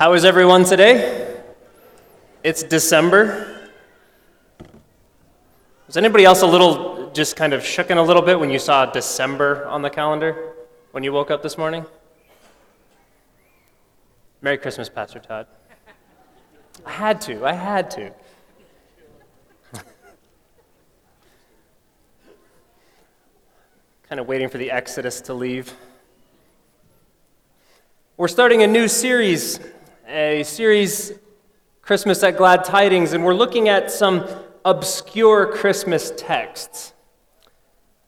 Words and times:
How 0.00 0.14
is 0.14 0.24
everyone 0.24 0.64
today? 0.64 1.42
It's 2.42 2.62
December. 2.62 3.68
Was 5.86 5.98
anybody 5.98 6.24
else 6.24 6.40
a 6.40 6.46
little 6.46 7.10
just 7.10 7.36
kind 7.36 7.52
of 7.52 7.60
shooken 7.60 7.98
a 7.98 8.00
little 8.00 8.22
bit 8.22 8.40
when 8.40 8.48
you 8.48 8.58
saw 8.58 8.86
December 8.86 9.66
on 9.66 9.82
the 9.82 9.90
calendar 9.90 10.54
when 10.92 11.04
you 11.04 11.12
woke 11.12 11.30
up 11.30 11.42
this 11.42 11.58
morning? 11.58 11.84
Merry 14.40 14.56
Christmas, 14.56 14.88
Pastor 14.88 15.18
Todd. 15.18 15.46
I 16.86 16.92
had 16.92 17.20
to, 17.20 17.44
I 17.44 17.52
had 17.52 17.90
to. 17.90 18.10
kind 24.08 24.18
of 24.18 24.26
waiting 24.26 24.48
for 24.48 24.56
the 24.56 24.70
Exodus 24.70 25.20
to 25.20 25.34
leave. 25.34 25.76
We're 28.16 28.28
starting 28.28 28.62
a 28.62 28.66
new 28.66 28.88
series, 28.88 29.60
a 30.10 30.42
series, 30.42 31.12
Christmas 31.82 32.22
at 32.24 32.36
Glad 32.36 32.64
Tidings, 32.64 33.12
and 33.12 33.24
we're 33.24 33.34
looking 33.34 33.68
at 33.68 33.92
some 33.92 34.26
obscure 34.64 35.46
Christmas 35.46 36.12
texts. 36.16 36.92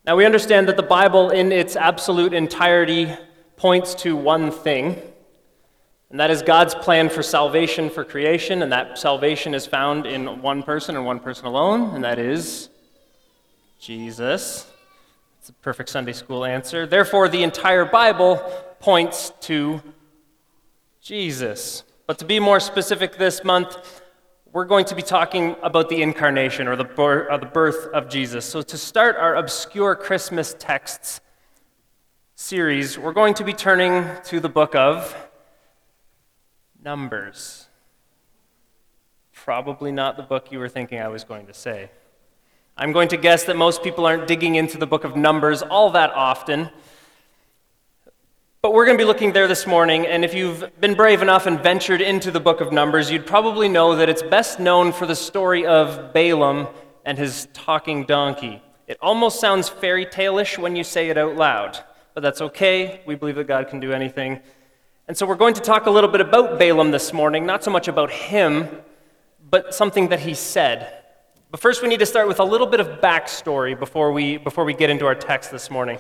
Now, 0.05 0.17
we 0.17 0.27
understand 0.27 0.67
that 0.67 0.77
the 0.77 0.83
Bible, 0.83 1.31
in 1.31 1.53
its 1.53 1.77
absolute 1.77 2.33
entirety, 2.33 3.15
points 3.57 3.95
to 3.95 4.17
one 4.17 4.51
thing, 4.51 5.01
and 6.11 6.19
that 6.19 6.31
is 6.31 6.43
God's 6.43 6.75
plan 6.75 7.09
for 7.09 7.23
salvation 7.23 7.89
for 7.89 8.05
creation, 8.05 8.63
and 8.63 8.73
that 8.73 8.99
salvation 8.99 9.55
is 9.55 9.65
found 9.65 10.05
in 10.05 10.43
one 10.43 10.65
person 10.65 10.97
and 10.97 11.07
one 11.07 11.21
person 11.21 11.47
alone, 11.47 11.95
and 11.95 12.03
that 12.03 12.19
is 12.19 12.69
Jesus. 13.79 14.67
It's 15.39 15.51
a 15.51 15.53
perfect 15.55 15.89
Sunday 15.89 16.13
school 16.13 16.45
answer. 16.45 16.85
Therefore, 16.85 17.29
the 17.29 17.45
entire 17.45 17.85
Bible 17.85 18.39
points 18.81 19.33
to 19.43 19.81
Jesus. 21.01 21.85
But 22.13 22.19
to 22.19 22.27
be 22.27 22.41
more 22.41 22.61
specific 22.61 23.17
this 23.17 23.43
month, 23.43 24.03
we're 24.53 24.67
going 24.67 24.85
to 24.85 24.95
be 24.95 25.01
talking 25.01 25.57
about 25.63 25.89
the 25.89 26.03
incarnation 26.03 26.69
or 26.69 26.77
the, 26.77 26.85
birth, 26.85 27.31
uh, 27.31 27.37
or 27.37 27.39
the 27.39 27.47
birth 27.47 27.87
of 27.95 28.11
Jesus. 28.11 28.45
So, 28.45 28.61
to 28.61 28.77
start 28.77 29.17
our 29.17 29.37
obscure 29.37 29.97
Christmas 29.97 30.55
texts 30.59 31.23
series, 32.35 32.99
we're 32.99 33.15
going 33.15 33.33
to 33.33 33.45
be 33.45 33.55
turning 33.55 34.07
to 34.25 34.41
the 34.41 34.51
book 34.51 34.75
of 34.75 35.17
Numbers. 36.85 37.71
Probably 39.33 39.91
not 39.91 40.19
the 40.19 40.23
book 40.23 40.53
you 40.53 40.59
were 40.59 40.69
thinking 40.69 41.01
I 41.01 41.09
was 41.09 41.25
going 41.25 41.47
to 41.47 41.55
say. 41.55 41.91
I'm 42.77 42.93
going 42.93 43.09
to 43.09 43.17
guess 43.17 43.45
that 43.45 43.57
most 43.57 43.83
people 43.83 44.05
aren't 44.05 44.27
digging 44.27 44.57
into 44.57 44.77
the 44.77 44.87
book 44.87 45.05
of 45.05 45.17
Numbers 45.17 45.63
all 45.63 45.89
that 45.93 46.11
often. 46.11 46.69
But 48.63 48.75
we're 48.75 48.85
going 48.87 48.97
to 48.97 49.03
be 49.03 49.09
looking 49.09 49.33
there 49.33 49.49
this 49.49 49.67
morning, 49.67 50.07
and 50.07 50.25
if 50.25 50.35
you've 50.35 50.71
been 50.81 50.95
brave 50.95 51.21
enough 51.21 51.47
and 51.47 51.59
ventured 51.59 52.01
into 52.01 52.31
the 52.31 52.39
book 52.39 52.61
of 52.61 52.71
Numbers, 52.71 53.11
you'd 53.11 53.27
probably 53.27 53.69
know 53.69 53.97
that 53.97 54.09
it's 54.09 54.23
best 54.23 54.61
known 54.61 54.93
for 54.93 55.05
the 55.05 55.17
story 55.17 55.67
of 55.67 56.13
Balaam 56.13 56.69
and 57.05 57.19
his 57.19 57.49
talking 57.55 58.05
donkey. 58.05 58.63
It 58.87 58.99
almost 59.03 59.41
sounds 59.41 59.69
fairy 59.69 60.07
tale-ish 60.07 60.59
when 60.59 60.77
you 60.77 60.85
say 60.85 61.09
it 61.09 61.19
out 61.19 61.35
loud, 61.35 61.77
but 62.15 62.21
that's 62.21 62.41
okay. 62.41 63.01
We 63.05 63.17
believe 63.17 63.35
that 63.35 63.49
God 63.49 63.67
can 63.67 63.81
do 63.81 63.93
anything. 63.93 64.39
And 65.09 65.19
so 65.19 65.27
we're 65.27 65.35
going 65.35 65.55
to 65.55 65.61
talk 65.61 65.87
a 65.87 65.91
little 65.91 66.09
bit 66.09 66.21
about 66.21 66.57
Balaam 66.61 66.93
this 66.93 67.13
morning, 67.13 67.45
not 67.45 67.65
so 67.65 67.73
much 67.73 67.89
about 67.89 68.13
him, 68.13 68.69
but 69.51 69.75
something 69.75 70.11
that 70.11 70.21
he 70.21 70.35
said. 70.35 71.03
But 71.51 71.59
first, 71.59 71.83
we 71.83 71.89
need 71.89 71.99
to 71.99 72.07
start 72.07 72.29
with 72.29 72.39
a 72.39 72.45
little 72.45 72.69
bit 72.69 72.79
of 72.79 73.01
backstory 73.01 73.77
before 73.77 74.13
we, 74.13 74.37
before 74.37 74.65
we 74.65 74.73
get 74.73 74.89
into 74.89 75.05
our 75.05 75.17
text 75.17 75.51
this 75.51 75.69
morning. 75.69 75.99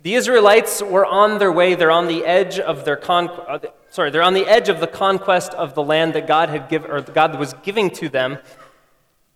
The 0.00 0.14
Israelites 0.14 0.80
were 0.80 1.04
on 1.04 1.38
their 1.38 1.50
way, 1.50 1.74
they're 1.74 1.90
on 1.90 2.06
the 2.06 2.24
edge 2.24 2.60
of 2.60 2.84
their 2.84 2.96
con- 2.96 3.30
uh, 3.30 3.58
sorry, 3.90 4.10
they're 4.10 4.22
on 4.22 4.34
the 4.34 4.46
edge 4.46 4.68
of 4.68 4.78
the 4.78 4.86
conquest 4.86 5.52
of 5.54 5.74
the 5.74 5.82
land 5.82 6.14
that 6.14 6.28
God 6.28 6.50
had 6.50 6.68
given, 6.68 6.90
or 6.90 7.00
God 7.00 7.36
was 7.36 7.52
giving 7.64 7.90
to 7.90 8.08
them, 8.08 8.38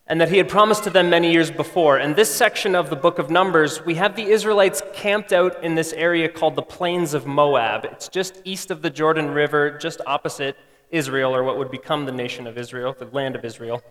and 0.06 0.20
that 0.20 0.28
He 0.28 0.38
had 0.38 0.48
promised 0.48 0.84
to 0.84 0.90
them 0.90 1.10
many 1.10 1.32
years 1.32 1.50
before. 1.50 1.98
In 1.98 2.14
this 2.14 2.32
section 2.32 2.76
of 2.76 2.90
the 2.90 2.96
book 2.96 3.18
of 3.18 3.28
Numbers, 3.28 3.84
we 3.84 3.96
have 3.96 4.14
the 4.14 4.22
Israelites 4.22 4.82
camped 4.94 5.32
out 5.32 5.64
in 5.64 5.74
this 5.74 5.92
area 5.94 6.28
called 6.28 6.54
the 6.54 6.62
Plains 6.62 7.12
of 7.12 7.26
Moab. 7.26 7.84
It's 7.84 8.08
just 8.08 8.40
east 8.44 8.70
of 8.70 8.82
the 8.82 8.90
Jordan 8.90 9.30
River, 9.30 9.76
just 9.78 10.00
opposite 10.06 10.56
Israel, 10.90 11.34
or 11.34 11.42
what 11.42 11.58
would 11.58 11.72
become 11.72 12.06
the 12.06 12.12
nation 12.12 12.46
of 12.46 12.56
Israel, 12.56 12.94
the 12.96 13.06
land 13.06 13.34
of 13.34 13.44
Israel. 13.44 13.82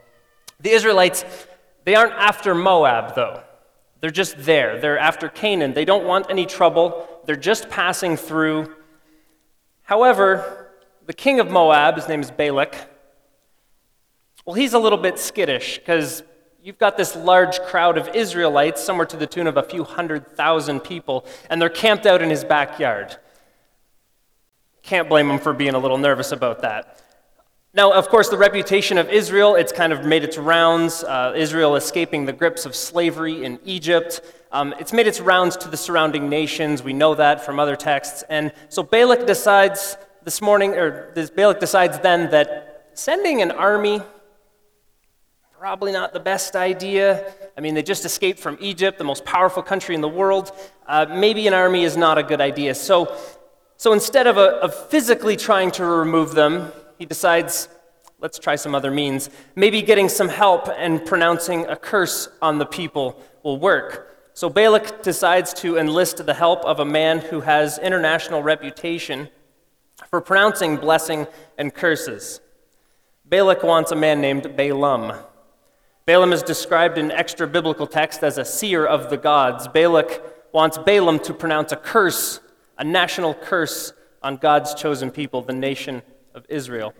The 0.62 0.72
Israelites, 0.72 1.25
they 1.84 1.96
aren't 1.96 2.13
after 2.13 2.56
Moab, 2.56 3.16
though. 3.16 3.44
They're 4.01 4.09
just 4.09 4.35
there. 4.39 4.79
They're 4.79 5.00
after 5.00 5.29
Canaan. 5.29 5.73
They 5.73 5.85
don't 5.85 6.06
want 6.06 6.28
any 6.29 6.45
trouble. 6.45 7.07
They're 7.25 7.35
just 7.35 7.69
passing 7.69 8.17
through. 8.17 8.75
However, 9.84 10.72
the 11.06 11.13
king 11.13 11.39
of 11.39 11.50
Moab, 11.50 11.95
his 11.95 12.07
name 12.07 12.22
is 12.22 12.31
Balak, 12.31 12.75
well, 14.45 14.56
he's 14.56 14.73
a 14.73 14.79
little 14.79 14.97
bit 14.97 15.19
skittish 15.19 15.78
because 15.78 16.23
you've 16.63 16.79
got 16.79 16.97
this 16.97 17.16
large 17.16 17.59
crowd 17.59 17.97
of 17.97 18.16
Israelites, 18.16 18.84
somewhere 18.84 19.06
to 19.06 19.17
the 19.17 19.28
tune 19.28 19.45
of 19.45 19.56
a 19.56 19.63
few 19.63 19.84
hundred 19.84 20.28
thousand 20.35 20.79
people, 20.79 21.25
and 21.50 21.61
they're 21.61 21.69
camped 21.69 22.07
out 22.07 22.23
in 22.23 22.29
his 22.29 22.44
backyard. 22.44 23.17
Can't 24.81 25.07
blame 25.07 25.29
him 25.29 25.38
for 25.38 25.53
being 25.53 25.75
a 25.75 25.79
little 25.79 26.00
nervous 26.00 26.31
about 26.31 26.63
that. 26.63 27.00
Now, 27.74 27.94
of 27.94 28.09
course, 28.09 28.28
the 28.28 28.38
reputation 28.38 28.98
of 28.98 29.09
Israel, 29.09 29.56
it's 29.56 29.72
kind 29.72 29.94
of 29.94 30.04
made 30.04 30.26
its 30.26 30.38
rounds. 30.38 31.06
Uh, 31.06 31.32
Israel 31.38 31.78
escaping 31.78 32.26
the 32.26 32.34
grips 32.34 32.66
of 32.66 32.76
slavery 32.76 33.46
in 33.46 33.62
Egypt. 33.64 34.20
Um, 34.52 34.76
it's 34.78 34.92
made 34.92 35.08
its 35.08 35.22
rounds 35.22 35.56
to 35.56 35.70
the 35.70 35.78
surrounding 35.78 36.28
nations. 36.28 36.84
We 36.84 36.92
know 36.92 37.16
that 37.16 37.46
from 37.46 37.62
other 37.62 37.78
texts. 37.78 38.26
And 38.28 38.52
so 38.68 38.84
Balak 38.84 39.26
decides 39.26 39.96
this 40.26 40.42
morning, 40.42 40.74
or 40.74 41.14
this 41.16 41.30
Balak 41.30 41.62
decides 41.62 41.98
then 42.00 42.30
that 42.32 42.90
sending 42.94 43.42
an 43.42 43.52
army, 43.52 44.02
probably 45.58 45.94
not 45.94 46.12
the 46.12 46.20
best 46.20 46.58
idea. 46.58 47.34
I 47.58 47.62
mean, 47.62 47.74
they 47.74 47.84
just 47.84 48.03
escaped 48.03 48.40
from 48.40 48.58
Egypt, 48.59 48.98
the 48.98 49.06
most 49.06 49.24
powerful 49.24 49.64
country 49.64 49.96
in 49.96 50.02
the 50.02 50.09
world. 50.09 50.52
Uh, 50.86 51.06
maybe 51.09 51.48
an 51.48 51.53
army 51.53 51.86
is 51.86 51.96
not 51.96 52.18
a 52.18 52.24
good 52.24 52.42
idea. 52.42 52.76
So, 52.76 53.16
so 53.78 53.94
instead 53.94 54.28
of, 54.28 54.36
a, 54.36 54.58
of 54.58 54.76
physically 54.90 55.38
trying 55.38 55.72
to 55.72 55.86
remove 55.86 56.34
them, 56.36 56.74
he 57.01 57.06
decides, 57.07 57.67
let's 58.19 58.38
try 58.38 58.56
some 58.56 58.75
other 58.75 58.91
means. 58.91 59.31
Maybe 59.56 59.81
getting 59.81 60.07
some 60.07 60.29
help 60.29 60.69
and 60.78 61.03
pronouncing 61.03 61.66
a 61.66 61.75
curse 61.75 62.29
on 62.44 62.59
the 62.59 62.66
people 62.67 63.19
will 63.41 63.57
work. 63.57 64.16
So 64.35 64.51
Balak 64.51 65.01
decides 65.01 65.51
to 65.56 65.79
enlist 65.79 66.23
the 66.23 66.35
help 66.35 66.63
of 66.63 66.79
a 66.79 66.85
man 66.85 67.17
who 67.17 67.41
has 67.41 67.79
international 67.79 68.44
reputation 68.44 69.29
for 70.11 70.22
pronouncing 70.22 70.78
blessing 70.78 71.25
and 71.57 71.73
curses. 71.73 72.40
Balak 73.25 73.63
wants 73.63 73.91
a 73.91 73.95
man 73.95 74.22
named 74.22 74.56
Balaam. 74.56 75.13
Balaam 76.06 76.34
is 76.34 76.44
described 76.44 77.00
in 77.00 77.09
extra 77.09 77.47
biblical 77.47 77.88
text 77.88 78.22
as 78.22 78.38
a 78.38 78.45
seer 78.45 78.85
of 78.85 79.09
the 79.09 79.17
gods. 79.17 79.67
Balak 79.67 80.22
wants 80.53 80.78
Balaam 80.78 81.17
to 81.22 81.34
pronounce 81.34 81.72
a 81.72 81.78
curse, 81.78 82.41
a 82.78 82.84
national 82.84 83.34
curse 83.34 83.91
on 84.22 84.38
God's 84.38 84.75
chosen 84.75 85.09
people, 85.09 85.41
the 85.41 85.51
nation 85.53 86.03
of 86.34 86.46
Israel. 86.50 86.94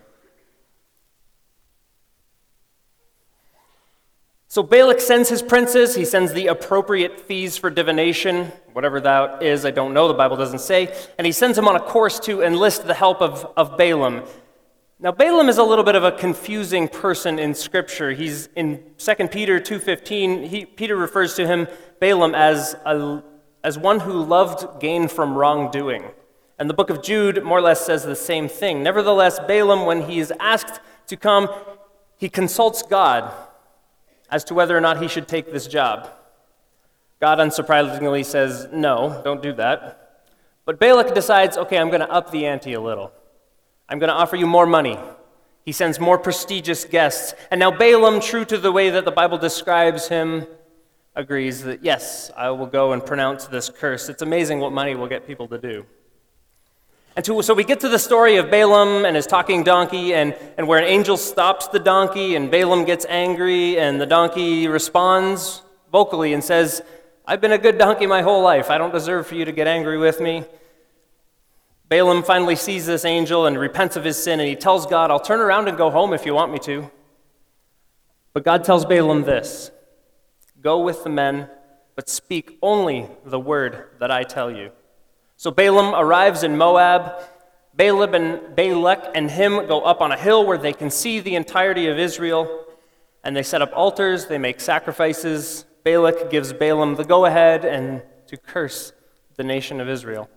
So 4.52 4.62
Balak 4.62 5.00
sends 5.00 5.30
his 5.30 5.40
princes, 5.40 5.94
he 5.94 6.04
sends 6.04 6.34
the 6.34 6.48
appropriate 6.48 7.18
fees 7.20 7.56
for 7.56 7.70
divination, 7.70 8.52
whatever 8.74 9.00
that 9.00 9.42
is, 9.42 9.64
I 9.64 9.70
don't 9.70 9.94
know, 9.94 10.08
the 10.08 10.12
Bible 10.12 10.36
doesn't 10.36 10.58
say, 10.58 10.94
and 11.16 11.24
he 11.24 11.32
sends 11.32 11.56
him 11.56 11.66
on 11.66 11.74
a 11.74 11.80
course 11.80 12.20
to 12.20 12.42
enlist 12.42 12.86
the 12.86 12.92
help 12.92 13.22
of, 13.22 13.50
of 13.56 13.78
Balaam. 13.78 14.24
Now 15.00 15.10
Balaam 15.10 15.48
is 15.48 15.56
a 15.56 15.64
little 15.64 15.84
bit 15.84 15.94
of 15.94 16.04
a 16.04 16.12
confusing 16.12 16.86
person 16.86 17.38
in 17.38 17.54
scripture. 17.54 18.12
He's 18.12 18.50
in 18.54 18.84
2 18.98 19.28
Peter 19.28 19.58
2:15, 19.58 20.46
he, 20.46 20.66
Peter 20.66 20.96
refers 20.96 21.34
to 21.36 21.46
him 21.46 21.66
Balaam 21.98 22.34
as 22.34 22.76
a, 22.84 23.22
as 23.64 23.78
one 23.78 24.00
who 24.00 24.22
loved 24.22 24.80
gain 24.80 25.08
from 25.08 25.34
wrongdoing. 25.34 26.10
And 26.62 26.70
the 26.70 26.74
book 26.74 26.90
of 26.90 27.02
Jude 27.02 27.42
more 27.42 27.58
or 27.58 27.60
less 27.60 27.84
says 27.84 28.04
the 28.04 28.14
same 28.14 28.48
thing. 28.48 28.84
Nevertheless, 28.84 29.40
Balaam, 29.48 29.84
when 29.84 30.02
he 30.02 30.20
is 30.20 30.32
asked 30.38 30.80
to 31.08 31.16
come, 31.16 31.48
he 32.18 32.28
consults 32.28 32.84
God 32.84 33.34
as 34.30 34.44
to 34.44 34.54
whether 34.54 34.78
or 34.78 34.80
not 34.80 35.02
he 35.02 35.08
should 35.08 35.26
take 35.26 35.52
this 35.52 35.66
job. 35.66 36.08
God 37.18 37.38
unsurprisingly 37.38 38.24
says, 38.24 38.68
No, 38.70 39.20
don't 39.24 39.42
do 39.42 39.52
that. 39.54 40.20
But 40.64 40.78
Balak 40.78 41.16
decides, 41.16 41.56
okay, 41.56 41.78
I'm 41.78 41.88
going 41.88 42.00
to 42.00 42.08
up 42.08 42.30
the 42.30 42.46
ante 42.46 42.74
a 42.74 42.80
little. 42.80 43.10
I'm 43.88 43.98
going 43.98 44.06
to 44.06 44.14
offer 44.14 44.36
you 44.36 44.46
more 44.46 44.64
money. 44.64 44.96
He 45.64 45.72
sends 45.72 45.98
more 45.98 46.16
prestigious 46.16 46.84
guests. 46.84 47.34
And 47.50 47.58
now 47.58 47.72
Balaam, 47.72 48.20
true 48.20 48.44
to 48.44 48.56
the 48.56 48.70
way 48.70 48.88
that 48.90 49.04
the 49.04 49.10
Bible 49.10 49.36
describes 49.36 50.06
him, 50.06 50.46
agrees 51.16 51.64
that, 51.64 51.82
yes, 51.82 52.30
I 52.36 52.50
will 52.50 52.66
go 52.66 52.92
and 52.92 53.04
pronounce 53.04 53.46
this 53.46 53.68
curse. 53.68 54.08
It's 54.08 54.22
amazing 54.22 54.60
what 54.60 54.70
money 54.70 54.94
will 54.94 55.08
get 55.08 55.26
people 55.26 55.48
to 55.48 55.58
do. 55.58 55.86
And 57.14 57.24
to, 57.26 57.42
so 57.42 57.52
we 57.52 57.64
get 57.64 57.80
to 57.80 57.90
the 57.90 57.98
story 57.98 58.36
of 58.36 58.50
Balaam 58.50 59.04
and 59.04 59.16
his 59.16 59.26
talking 59.26 59.62
donkey, 59.62 60.14
and, 60.14 60.34
and 60.56 60.66
where 60.66 60.78
an 60.78 60.86
angel 60.86 61.18
stops 61.18 61.68
the 61.68 61.78
donkey, 61.78 62.36
and 62.36 62.50
Balaam 62.50 62.84
gets 62.84 63.04
angry, 63.08 63.78
and 63.78 64.00
the 64.00 64.06
donkey 64.06 64.66
responds 64.66 65.62
vocally 65.90 66.32
and 66.32 66.42
says, 66.42 66.80
I've 67.26 67.40
been 67.40 67.52
a 67.52 67.58
good 67.58 67.76
donkey 67.76 68.06
my 68.06 68.22
whole 68.22 68.42
life. 68.42 68.70
I 68.70 68.78
don't 68.78 68.92
deserve 68.92 69.26
for 69.26 69.34
you 69.34 69.44
to 69.44 69.52
get 69.52 69.66
angry 69.66 69.98
with 69.98 70.20
me. 70.20 70.44
Balaam 71.88 72.22
finally 72.22 72.56
sees 72.56 72.86
this 72.86 73.04
angel 73.04 73.44
and 73.44 73.58
repents 73.58 73.96
of 73.96 74.04
his 74.04 74.16
sin, 74.16 74.40
and 74.40 74.48
he 74.48 74.56
tells 74.56 74.86
God, 74.86 75.10
I'll 75.10 75.20
turn 75.20 75.40
around 75.40 75.68
and 75.68 75.76
go 75.76 75.90
home 75.90 76.14
if 76.14 76.24
you 76.24 76.32
want 76.32 76.50
me 76.50 76.58
to. 76.60 76.90
But 78.32 78.44
God 78.44 78.64
tells 78.64 78.86
Balaam 78.86 79.24
this 79.24 79.70
Go 80.62 80.80
with 80.80 81.04
the 81.04 81.10
men, 81.10 81.50
but 81.94 82.08
speak 82.08 82.56
only 82.62 83.08
the 83.26 83.38
word 83.38 83.88
that 83.98 84.10
I 84.10 84.22
tell 84.22 84.50
you. 84.50 84.70
So 85.42 85.50
Balaam 85.50 85.92
arrives 85.92 86.44
in 86.44 86.56
Moab. 86.56 87.20
Balaam 87.74 88.14
and 88.14 88.54
Balak 88.54 89.10
and 89.16 89.28
him 89.28 89.66
go 89.66 89.80
up 89.80 90.00
on 90.00 90.12
a 90.12 90.16
hill 90.16 90.46
where 90.46 90.56
they 90.56 90.72
can 90.72 90.88
see 90.88 91.18
the 91.18 91.34
entirety 91.34 91.88
of 91.88 91.98
Israel, 91.98 92.64
and 93.24 93.34
they 93.34 93.42
set 93.42 93.60
up 93.60 93.72
altars, 93.74 94.26
they 94.26 94.38
make 94.38 94.60
sacrifices. 94.60 95.64
Balak 95.82 96.30
gives 96.30 96.52
Balaam 96.52 96.94
the 96.94 97.02
go 97.02 97.24
ahead 97.24 97.64
and 97.64 98.02
to 98.28 98.36
curse 98.36 98.92
the 99.34 99.42
nation 99.42 99.80
of 99.80 99.88
Israel. 99.88 100.30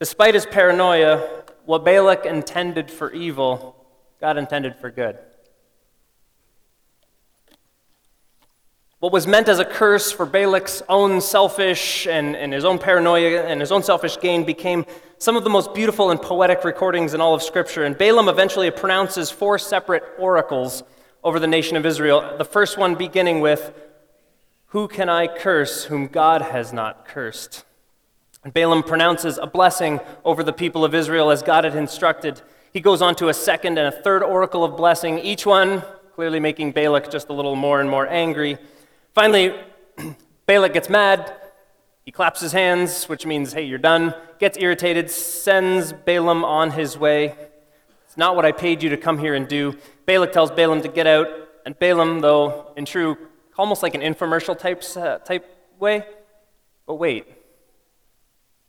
Despite 0.00 0.34
his 0.34 0.44
paranoia, 0.44 1.44
what 1.64 1.84
Balak 1.84 2.26
intended 2.26 2.90
for 2.90 3.12
evil, 3.12 3.76
God 4.20 4.36
intended 4.36 4.74
for 4.74 4.90
good. 4.90 5.20
What 9.02 9.10
was 9.10 9.26
meant 9.26 9.48
as 9.48 9.58
a 9.58 9.64
curse 9.64 10.12
for 10.12 10.24
Balak's 10.24 10.80
own 10.88 11.20
selfish 11.20 12.06
and, 12.06 12.36
and 12.36 12.52
his 12.52 12.64
own 12.64 12.78
paranoia 12.78 13.42
and 13.42 13.60
his 13.60 13.72
own 13.72 13.82
selfish 13.82 14.16
gain 14.20 14.44
became 14.44 14.86
some 15.18 15.34
of 15.34 15.42
the 15.42 15.50
most 15.50 15.74
beautiful 15.74 16.12
and 16.12 16.22
poetic 16.22 16.62
recordings 16.62 17.12
in 17.12 17.20
all 17.20 17.34
of 17.34 17.42
Scripture. 17.42 17.82
And 17.82 17.98
Balaam 17.98 18.28
eventually 18.28 18.70
pronounces 18.70 19.28
four 19.28 19.58
separate 19.58 20.04
oracles 20.20 20.84
over 21.24 21.40
the 21.40 21.48
nation 21.48 21.76
of 21.76 21.84
Israel. 21.84 22.36
The 22.38 22.44
first 22.44 22.78
one 22.78 22.94
beginning 22.94 23.40
with, 23.40 23.74
Who 24.66 24.86
can 24.86 25.08
I 25.08 25.26
curse 25.26 25.86
whom 25.86 26.06
God 26.06 26.40
has 26.40 26.72
not 26.72 27.04
cursed? 27.04 27.64
And 28.44 28.54
Balaam 28.54 28.84
pronounces 28.84 29.36
a 29.36 29.48
blessing 29.48 29.98
over 30.24 30.44
the 30.44 30.52
people 30.52 30.84
of 30.84 30.94
Israel 30.94 31.32
as 31.32 31.42
God 31.42 31.64
had 31.64 31.74
instructed. 31.74 32.40
He 32.72 32.78
goes 32.78 33.02
on 33.02 33.16
to 33.16 33.30
a 33.30 33.34
second 33.34 33.78
and 33.78 33.92
a 33.92 34.02
third 34.02 34.22
oracle 34.22 34.62
of 34.62 34.76
blessing, 34.76 35.18
each 35.18 35.44
one 35.44 35.82
clearly 36.14 36.38
making 36.38 36.70
Balak 36.70 37.10
just 37.10 37.30
a 37.30 37.32
little 37.32 37.56
more 37.56 37.80
and 37.80 37.90
more 37.90 38.06
angry. 38.06 38.58
Finally, 39.14 39.54
Balak 40.46 40.72
gets 40.72 40.88
mad. 40.88 41.34
He 42.04 42.10
claps 42.10 42.40
his 42.40 42.52
hands, 42.52 43.08
which 43.08 43.26
means, 43.26 43.52
hey, 43.52 43.62
you're 43.62 43.78
done. 43.78 44.14
Gets 44.38 44.56
irritated, 44.58 45.10
sends 45.10 45.92
Balaam 45.92 46.44
on 46.44 46.70
his 46.70 46.96
way. 46.96 47.34
It's 48.06 48.16
not 48.16 48.36
what 48.36 48.44
I 48.44 48.52
paid 48.52 48.82
you 48.82 48.88
to 48.90 48.96
come 48.96 49.18
here 49.18 49.34
and 49.34 49.46
do. 49.46 49.76
Balak 50.06 50.32
tells 50.32 50.50
Balaam 50.50 50.80
to 50.82 50.88
get 50.88 51.06
out, 51.06 51.28
and 51.66 51.78
Balaam, 51.78 52.20
though, 52.20 52.72
in 52.76 52.86
true, 52.86 53.16
almost 53.58 53.82
like 53.82 53.94
an 53.94 54.00
infomercial 54.00 54.58
type, 54.58 54.82
uh, 54.96 55.18
type 55.18 55.46
way, 55.78 56.04
but 56.86 56.94
wait, 56.94 57.26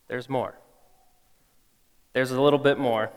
there's 0.07 0.30
more. 0.30 0.56
There's 2.12 2.31
a 2.31 2.42
little 2.42 2.60
bit 2.60 2.78
more. 2.78 3.12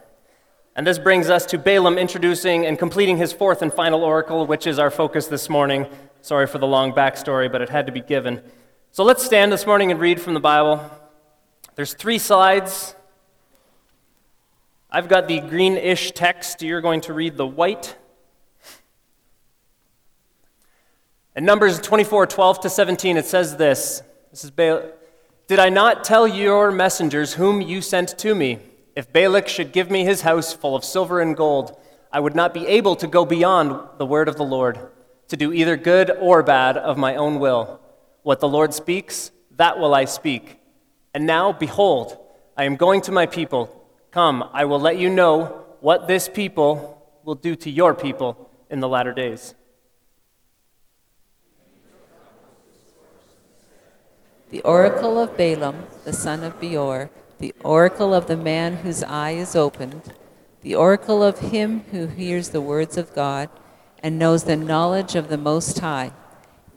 And 0.77 0.87
this 0.87 0.99
brings 0.99 1.29
us 1.29 1.45
to 1.47 1.59
Balaam 1.59 1.99
introducing 1.99 2.67
and 2.67 2.79
completing 2.79 3.17
his 3.17 3.33
fourth 3.33 3.63
and 3.63 3.73
final 3.73 4.03
oracle, 4.03 4.47
which 4.47 4.67
is 4.67 4.79
our 4.79 4.91
focus 4.91 5.27
this 5.27 5.49
morning. 5.49 5.87
Sorry 6.27 6.49
for 6.49 6.59
the 6.59 6.67
long 6.67 6.93
backstory, 6.93 7.53
but 7.53 7.63
it 7.63 7.69
had 7.69 7.87
to 7.87 7.93
be 7.93 8.01
given. 8.01 8.43
So 8.91 9.05
let's 9.05 9.25
stand 9.25 9.53
this 9.53 9.65
morning 9.65 9.93
and 9.93 10.01
read 10.01 10.21
from 10.21 10.35
the 10.35 10.41
Bible. 10.41 10.81
There's 11.77 11.95
three 11.95 12.19
slides. 12.19 12.97
I've 14.91 15.09
got 15.09 15.29
the 15.29 15.39
greenish 15.39 16.11
text. 16.11 16.63
You're 16.63 16.81
going 16.81 17.03
to 17.03 17.13
read 17.13 17.37
the 17.37 17.47
white. 17.47 17.97
In 21.37 21.45
Numbers 21.45 21.79
24 21.79 22.27
12 22.27 22.61
to 22.63 22.71
17, 22.71 23.17
it 23.17 23.27
says 23.27 23.57
this. 23.57 24.03
This 24.33 24.43
is 24.43 24.51
Balaam. 24.51 24.91
Did 25.47 25.61
I 25.61 25.69
not 25.69 26.03
tell 26.03 26.27
your 26.27 26.73
messengers 26.73 27.35
whom 27.35 27.61
you 27.61 27.81
sent 27.81 28.19
to 28.19 28.35
me? 28.35 28.59
If 28.97 29.13
Balak 29.13 29.47
should 29.47 29.71
give 29.71 29.93
me 29.93 30.03
his 30.03 30.23
house 30.23 30.53
full 30.53 30.75
of 30.75 30.85
silver 30.85 31.21
and 31.21 31.37
gold, 31.37 31.81
I 32.11 32.19
would 32.19 32.35
not 32.35 32.53
be 32.53 32.67
able 32.67 32.97
to 32.97 33.07
go 33.07 33.25
beyond 33.25 33.79
the 33.99 34.07
word 34.07 34.27
of 34.29 34.35
the 34.35 34.43
Lord, 34.43 34.91
to 35.29 35.37
do 35.37 35.53
either 35.53 35.77
good 35.77 36.11
or 36.11 36.43
bad 36.43 36.77
of 36.77 36.97
my 36.97 37.17
own 37.17 37.39
will. 37.39 37.81
What 38.23 38.41
the 38.41 38.49
Lord 38.49 38.75
speaks, 38.75 39.31
that 39.57 39.79
will 39.79 39.95
I 39.95 40.05
speak. 40.05 40.59
And 41.15 41.27
now, 41.27 41.53
behold, 41.53 42.19
I 42.57 42.65
am 42.65 42.77
going 42.77 43.01
to 43.03 43.13
my 43.13 43.27
people. 43.27 43.89
Come, 44.11 44.49
I 44.53 44.65
will 44.65 44.81
let 44.81 44.99
you 44.99 45.11
know 45.11 45.65
what 45.81 46.09
this 46.09 46.29
people 46.29 47.03
will 47.25 47.35
do 47.35 47.57
to 47.57 47.71
your 47.71 47.95
people 47.95 48.51
in 48.71 48.81
the 48.81 48.89
latter 48.89 49.13
days. 49.13 49.55
The 54.51 54.61
oracle 54.63 55.19
of 55.19 55.37
Balaam, 55.37 55.87
the 56.05 56.13
son 56.13 56.45
of 56.45 56.61
Beor, 56.61 57.11
the 57.39 57.55
oracle 57.65 58.15
of 58.15 58.27
the 58.27 58.37
man 58.37 58.77
whose 58.77 59.03
eye 59.03 59.33
is 59.33 59.57
opened, 59.57 60.15
the 60.63 60.75
oracle 60.75 61.23
of 61.23 61.39
him 61.41 61.81
who 61.91 62.07
hears 62.07 62.51
the 62.51 62.61
words 62.61 62.97
of 62.97 63.13
God 63.13 63.51
and 64.03 64.19
knows 64.19 64.45
the 64.45 64.57
knowledge 64.57 65.15
of 65.15 65.29
the 65.29 65.39
Most 65.39 65.79
High, 65.79 66.13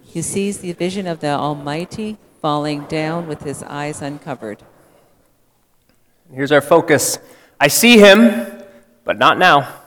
He 0.04 0.21
sees 0.21 0.60
the 0.60 0.71
vision 0.74 1.07
of 1.07 1.19
the 1.19 1.30
Almighty 1.30 2.18
falling 2.42 2.86
down 2.86 3.27
with 3.27 3.44
his 3.44 3.63
eyes 3.63 4.01
uncovered. 4.01 4.63
Here's 6.33 6.51
our 6.51 6.62
focus 6.62 7.19
I 7.60 7.68
see 7.68 7.98
him, 7.98 8.63
but 9.04 9.18
not 9.18 9.38
now. 9.38 9.81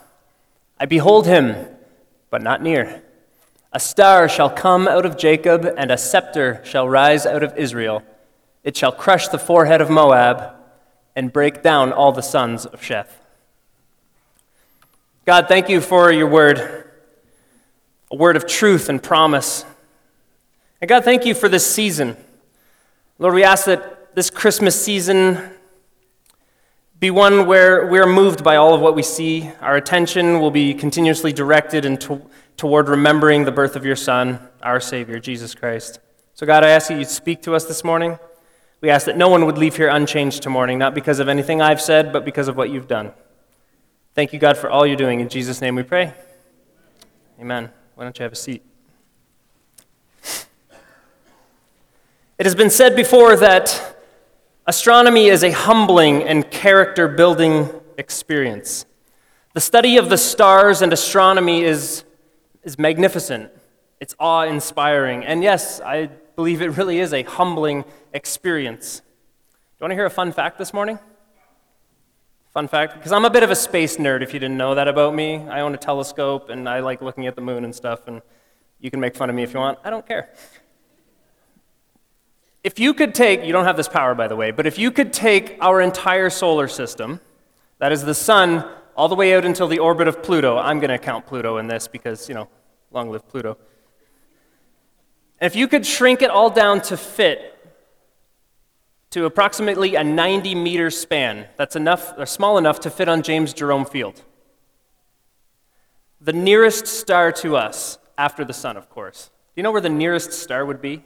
I 0.78 0.86
behold 0.86 1.26
him, 1.26 1.66
but 2.30 2.42
not 2.42 2.62
near. 2.62 3.02
A 3.72 3.80
star 3.80 4.28
shall 4.28 4.50
come 4.50 4.86
out 4.86 5.06
of 5.06 5.16
Jacob, 5.16 5.64
and 5.78 5.90
a 5.90 5.96
scepter 5.96 6.60
shall 6.64 6.88
rise 6.88 7.24
out 7.24 7.42
of 7.42 7.56
Israel. 7.56 8.02
It 8.64 8.76
shall 8.76 8.92
crush 8.92 9.28
the 9.28 9.38
forehead 9.38 9.80
of 9.80 9.88
Moab 9.88 10.54
and 11.16 11.32
break 11.32 11.62
down 11.62 11.92
all 11.92 12.12
the 12.12 12.22
sons 12.22 12.66
of 12.66 12.82
Sheth. 12.82 13.08
God, 15.24 15.46
thank 15.48 15.68
you 15.68 15.80
for 15.80 16.12
your 16.12 16.26
word, 16.26 16.90
a 18.12 18.16
word 18.16 18.36
of 18.36 18.46
truth 18.46 18.90
and 18.90 19.02
promise. 19.02 19.64
And 20.80 20.88
God, 20.88 21.02
thank 21.02 21.24
you 21.24 21.34
for 21.34 21.48
this 21.48 21.68
season. 21.68 22.16
Lord, 23.18 23.34
we 23.34 23.42
ask 23.42 23.64
that 23.64 24.14
this 24.14 24.28
Christmas 24.28 24.80
season 24.80 25.50
be 27.00 27.10
one 27.10 27.46
where 27.46 27.86
we're 27.86 28.06
moved 28.06 28.44
by 28.44 28.56
all 28.56 28.74
of 28.74 28.80
what 28.80 28.94
we 28.94 29.02
see. 29.02 29.50
Our 29.60 29.76
attention 29.76 30.40
will 30.40 30.50
be 30.50 30.74
continuously 30.74 31.32
directed 31.32 31.84
into 31.84 32.22
toward 32.56 32.88
remembering 32.88 33.44
the 33.44 33.50
birth 33.50 33.74
of 33.74 33.84
your 33.84 33.96
Son, 33.96 34.38
our 34.62 34.78
Savior, 34.78 35.18
Jesus 35.18 35.54
Christ. 35.54 35.98
So, 36.34 36.46
God, 36.46 36.62
I 36.62 36.68
ask 36.68 36.88
that 36.88 36.98
you 36.98 37.04
speak 37.04 37.42
to 37.42 37.54
us 37.56 37.64
this 37.64 37.82
morning. 37.82 38.18
We 38.80 38.90
ask 38.90 39.06
that 39.06 39.16
no 39.16 39.28
one 39.28 39.46
would 39.46 39.58
leave 39.58 39.76
here 39.76 39.88
unchanged 39.88 40.42
tomorrow, 40.42 40.76
not 40.76 40.94
because 40.94 41.18
of 41.18 41.28
anything 41.28 41.62
I've 41.62 41.80
said, 41.80 42.12
but 42.12 42.24
because 42.24 42.46
of 42.46 42.56
what 42.56 42.70
you've 42.70 42.88
done. 42.88 43.12
Thank 44.14 44.32
you, 44.32 44.38
God, 44.38 44.56
for 44.56 44.68
all 44.70 44.86
you're 44.86 44.96
doing. 44.96 45.20
In 45.20 45.28
Jesus' 45.28 45.60
name 45.60 45.74
we 45.74 45.82
pray. 45.82 46.12
Amen. 47.40 47.70
Why 47.94 48.04
don't 48.04 48.18
you 48.18 48.22
have 48.22 48.32
a 48.32 48.36
seat? 48.36 48.62
It 52.38 52.46
has 52.46 52.54
been 52.54 52.70
said 52.70 52.96
before 52.96 53.36
that 53.36 53.96
astronomy 54.66 55.28
is 55.28 55.44
a 55.44 55.50
humbling 55.50 56.22
and 56.22 56.50
character 56.50 57.06
building 57.06 57.68
experience. 57.98 58.86
The 59.52 59.60
study 59.60 59.98
of 59.98 60.08
the 60.08 60.16
stars 60.16 60.82
and 60.82 60.92
astronomy 60.92 61.62
is 61.62 62.04
is 62.62 62.78
magnificent. 62.78 63.50
It's 64.00 64.14
awe 64.18 64.42
inspiring. 64.42 65.24
And 65.24 65.42
yes, 65.42 65.80
I 65.80 66.06
believe 66.36 66.62
it 66.62 66.76
really 66.76 66.98
is 66.98 67.12
a 67.12 67.22
humbling 67.22 67.84
experience. 68.12 69.00
Do 69.00 69.04
you 69.80 69.84
want 69.84 69.90
to 69.90 69.96
hear 69.96 70.06
a 70.06 70.10
fun 70.10 70.32
fact 70.32 70.58
this 70.58 70.72
morning? 70.72 70.98
Fun 72.52 72.68
fact, 72.68 72.94
because 72.94 73.12
I'm 73.12 73.24
a 73.24 73.30
bit 73.30 73.42
of 73.42 73.50
a 73.50 73.56
space 73.56 73.96
nerd 73.96 74.22
if 74.22 74.34
you 74.34 74.38
didn't 74.38 74.58
know 74.58 74.74
that 74.74 74.86
about 74.86 75.14
me. 75.14 75.36
I 75.48 75.60
own 75.60 75.72
a 75.72 75.78
telescope 75.78 76.50
and 76.50 76.68
I 76.68 76.80
like 76.80 77.00
looking 77.00 77.26
at 77.26 77.34
the 77.34 77.40
moon 77.40 77.64
and 77.64 77.74
stuff, 77.74 78.06
and 78.08 78.20
you 78.78 78.90
can 78.90 79.00
make 79.00 79.16
fun 79.16 79.30
of 79.30 79.34
me 79.34 79.42
if 79.42 79.54
you 79.54 79.60
want. 79.60 79.78
I 79.82 79.88
don't 79.88 80.06
care. 80.06 80.28
If 82.62 82.78
you 82.78 82.92
could 82.92 83.14
take, 83.14 83.42
you 83.42 83.52
don't 83.52 83.64
have 83.64 83.78
this 83.78 83.88
power 83.88 84.14
by 84.14 84.28
the 84.28 84.36
way, 84.36 84.50
but 84.50 84.66
if 84.66 84.78
you 84.78 84.90
could 84.90 85.14
take 85.14 85.56
our 85.62 85.80
entire 85.80 86.28
solar 86.28 86.68
system, 86.68 87.20
that 87.78 87.90
is 87.90 88.04
the 88.04 88.14
sun, 88.14 88.68
all 88.96 89.08
the 89.08 89.14
way 89.14 89.34
out 89.34 89.46
until 89.46 89.66
the 89.66 89.78
orbit 89.78 90.06
of 90.06 90.22
Pluto. 90.22 90.58
I'm 90.58 90.78
going 90.78 90.90
to 90.90 90.98
count 90.98 91.26
Pluto 91.26 91.56
in 91.56 91.68
this 91.68 91.88
because, 91.88 92.28
you 92.28 92.34
know, 92.34 92.48
long 92.90 93.10
live 93.10 93.26
Pluto. 93.26 93.56
If 95.40 95.56
you 95.56 95.66
could 95.68 95.86
shrink 95.86 96.20
it 96.20 96.28
all 96.28 96.50
down 96.50 96.82
to 96.82 96.98
fit 96.98 97.51
to 99.12 99.26
approximately 99.26 99.94
a 99.94 100.02
90 100.02 100.54
meter 100.54 100.90
span, 100.90 101.46
that's 101.58 101.76
enough, 101.76 102.14
or 102.16 102.24
small 102.24 102.56
enough 102.56 102.80
to 102.80 102.90
fit 102.90 103.10
on 103.10 103.22
James 103.22 103.52
Jerome 103.52 103.84
Field. 103.84 104.22
The 106.20 106.32
nearest 106.32 106.86
star 106.86 107.30
to 107.32 107.56
us, 107.56 107.98
after 108.16 108.42
the 108.42 108.54
sun, 108.54 108.78
of 108.78 108.88
course. 108.88 109.26
Do 109.26 109.60
you 109.60 109.62
know 109.62 109.70
where 109.70 109.82
the 109.82 109.90
nearest 109.90 110.32
star 110.32 110.64
would 110.64 110.80
be? 110.80 111.04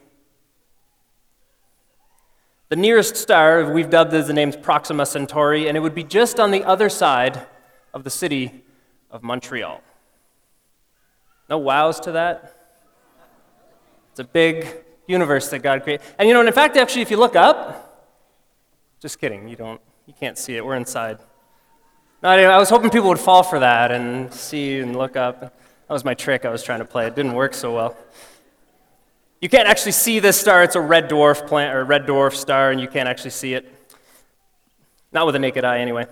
The 2.69 2.77
nearest 2.77 3.17
star, 3.17 3.73
we've 3.73 3.91
dubbed 3.91 4.15
as 4.15 4.29
the 4.29 4.33
name 4.33 4.53
Proxima 4.53 5.05
Centauri, 5.05 5.67
and 5.67 5.77
it 5.77 5.81
would 5.81 5.95
be 5.95 6.05
just 6.05 6.39
on 6.39 6.53
the 6.53 6.63
other 6.63 6.89
side 6.89 7.45
of 7.93 8.05
the 8.05 8.11
city 8.11 8.63
of 9.11 9.25
Montreal. 9.25 9.81
No 11.51 11.59
wows 11.59 11.99
to 12.01 12.13
that? 12.13 12.55
It's 14.13 14.21
a 14.21 14.25
big 14.25 14.85
universe 15.09 15.49
that 15.51 15.61
God 15.61 15.83
created. 15.83 16.07
And 16.19 16.29
you 16.29 16.35
know, 16.35 16.41
and 16.41 16.49
in 16.49 16.55
fact, 16.55 16.77
actually, 16.77 17.03
if 17.03 17.11
you 17.11 17.17
look 17.17 17.35
up, 17.35 17.83
Just 19.07 19.21
kidding. 19.21 19.47
You 19.47 19.55
don't. 19.55 19.81
You 20.07 20.15
can't 20.19 20.37
see 20.37 20.57
it. 20.57 20.67
We're 20.67 20.75
inside. 20.75 21.21
No, 22.25 22.29
I 22.29 22.59
was 22.59 22.69
hoping 22.69 22.91
people 22.91 23.09
would 23.09 23.21
fall 23.21 23.45
for 23.45 23.61
that 23.61 23.93
and 23.93 24.35
see 24.35 24.81
and 24.81 24.99
look 24.99 25.15
up. 25.15 25.43
That 25.43 25.93
was 25.93 26.05
my 26.05 26.15
trick 26.15 26.45
I 26.45 26.51
was 26.51 26.65
trying 26.65 26.81
to 26.81 26.85
play. 26.85 27.07
It 27.07 27.15
didn't 27.15 27.35
work 27.35 27.55
so 27.55 27.73
well. 27.73 27.97
You 29.41 29.49
can't 29.49 29.69
actually 29.69 29.93
see 29.93 30.19
this 30.19 30.41
star. 30.41 30.65
It's 30.65 30.75
a 30.75 30.81
red 30.81 31.09
dwarf 31.09 31.47
planet 31.47 31.77
or 31.77 31.85
red 31.85 32.05
dwarf 32.05 32.35
star, 32.35 32.73
and 32.73 32.81
you 32.81 32.89
can't 32.89 33.09
actually 33.09 33.31
see 33.31 33.55
it. 33.55 33.73
Not 35.13 35.25
with 35.25 35.37
a 35.37 35.39
naked 35.39 35.65
eye, 35.65 35.79
anyway. 35.79 36.07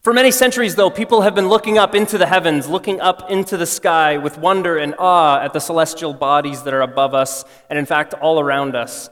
For 0.00 0.14
many 0.14 0.30
centuries, 0.30 0.76
though, 0.76 0.88
people 0.88 1.20
have 1.20 1.34
been 1.34 1.50
looking 1.50 1.76
up 1.76 1.94
into 1.94 2.16
the 2.16 2.24
heavens, 2.24 2.66
looking 2.66 2.98
up 3.02 3.30
into 3.30 3.58
the 3.58 3.66
sky 3.66 4.16
with 4.16 4.38
wonder 4.38 4.78
and 4.78 4.94
awe 4.98 5.38
at 5.38 5.52
the 5.52 5.60
celestial 5.60 6.14
bodies 6.14 6.62
that 6.62 6.72
are 6.72 6.80
above 6.80 7.12
us, 7.12 7.44
and 7.68 7.78
in 7.78 7.84
fact, 7.84 8.14
all 8.14 8.40
around 8.40 8.74
us. 8.74 9.10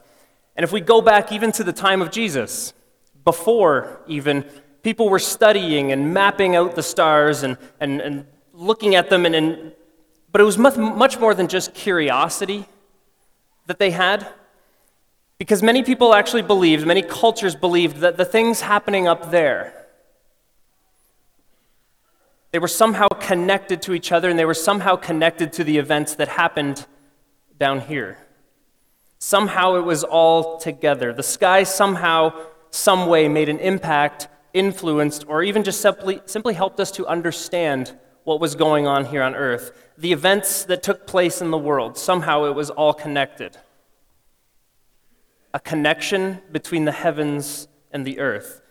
And 0.55 0.63
if 0.63 0.71
we 0.71 0.81
go 0.81 1.01
back 1.01 1.31
even 1.31 1.51
to 1.53 1.63
the 1.63 1.73
time 1.73 2.01
of 2.01 2.11
Jesus, 2.11 2.73
before 3.23 4.01
even, 4.07 4.45
people 4.83 5.09
were 5.09 5.19
studying 5.19 5.91
and 5.91 6.13
mapping 6.13 6.55
out 6.55 6.75
the 6.75 6.83
stars 6.83 7.43
and, 7.43 7.57
and, 7.79 8.01
and 8.01 8.25
looking 8.53 8.95
at 8.95 9.09
them, 9.09 9.25
and, 9.25 9.35
and, 9.35 9.73
but 10.31 10.41
it 10.41 10.43
was 10.43 10.57
much, 10.57 10.77
much 10.77 11.19
more 11.19 11.33
than 11.33 11.47
just 11.47 11.73
curiosity 11.73 12.65
that 13.65 13.79
they 13.79 13.91
had. 13.91 14.27
Because 15.39 15.63
many 15.63 15.83
people 15.83 16.13
actually 16.13 16.43
believed, 16.43 16.85
many 16.85 17.01
cultures 17.01 17.55
believed, 17.55 17.97
that 17.97 18.17
the 18.17 18.25
things 18.25 18.61
happening 18.61 19.07
up 19.07 19.31
there, 19.31 19.73
they 22.51 22.59
were 22.59 22.67
somehow 22.67 23.07
connected 23.07 23.81
to 23.81 23.93
each 23.93 24.11
other 24.11 24.29
and 24.29 24.37
they 24.37 24.45
were 24.45 24.53
somehow 24.53 24.95
connected 24.95 25.51
to 25.53 25.63
the 25.63 25.79
events 25.79 26.15
that 26.15 26.27
happened 26.27 26.85
down 27.57 27.81
here. 27.81 28.19
Somehow 29.25 29.75
it 29.75 29.85
was 29.85 30.03
all 30.03 30.57
together. 30.57 31.13
The 31.13 31.23
sky 31.23 31.63
somehow, 31.63 32.33
some 32.71 33.07
way 33.07 33.29
made 33.29 33.47
an 33.47 33.57
impact, 33.59 34.27
influenced, 34.53 35.23
or 35.29 35.41
even 35.41 35.63
just 35.63 35.79
simply, 35.79 36.19
simply 36.25 36.53
helped 36.53 36.81
us 36.81 36.91
to 36.91 37.07
understand 37.07 37.97
what 38.25 38.41
was 38.41 38.55
going 38.55 38.85
on 38.85 39.05
here 39.05 39.23
on 39.23 39.33
earth. 39.33 39.71
The 39.97 40.11
events 40.11 40.65
that 40.65 40.83
took 40.83 41.07
place 41.07 41.39
in 41.39 41.51
the 41.51 41.57
world, 41.57 41.97
somehow 41.97 42.43
it 42.47 42.53
was 42.53 42.69
all 42.69 42.93
connected. 42.93 43.55
A 45.53 45.59
connection 45.61 46.41
between 46.51 46.83
the 46.83 46.91
heavens 46.91 47.69
and 47.93 48.05
the 48.05 48.19
earth. 48.19 48.61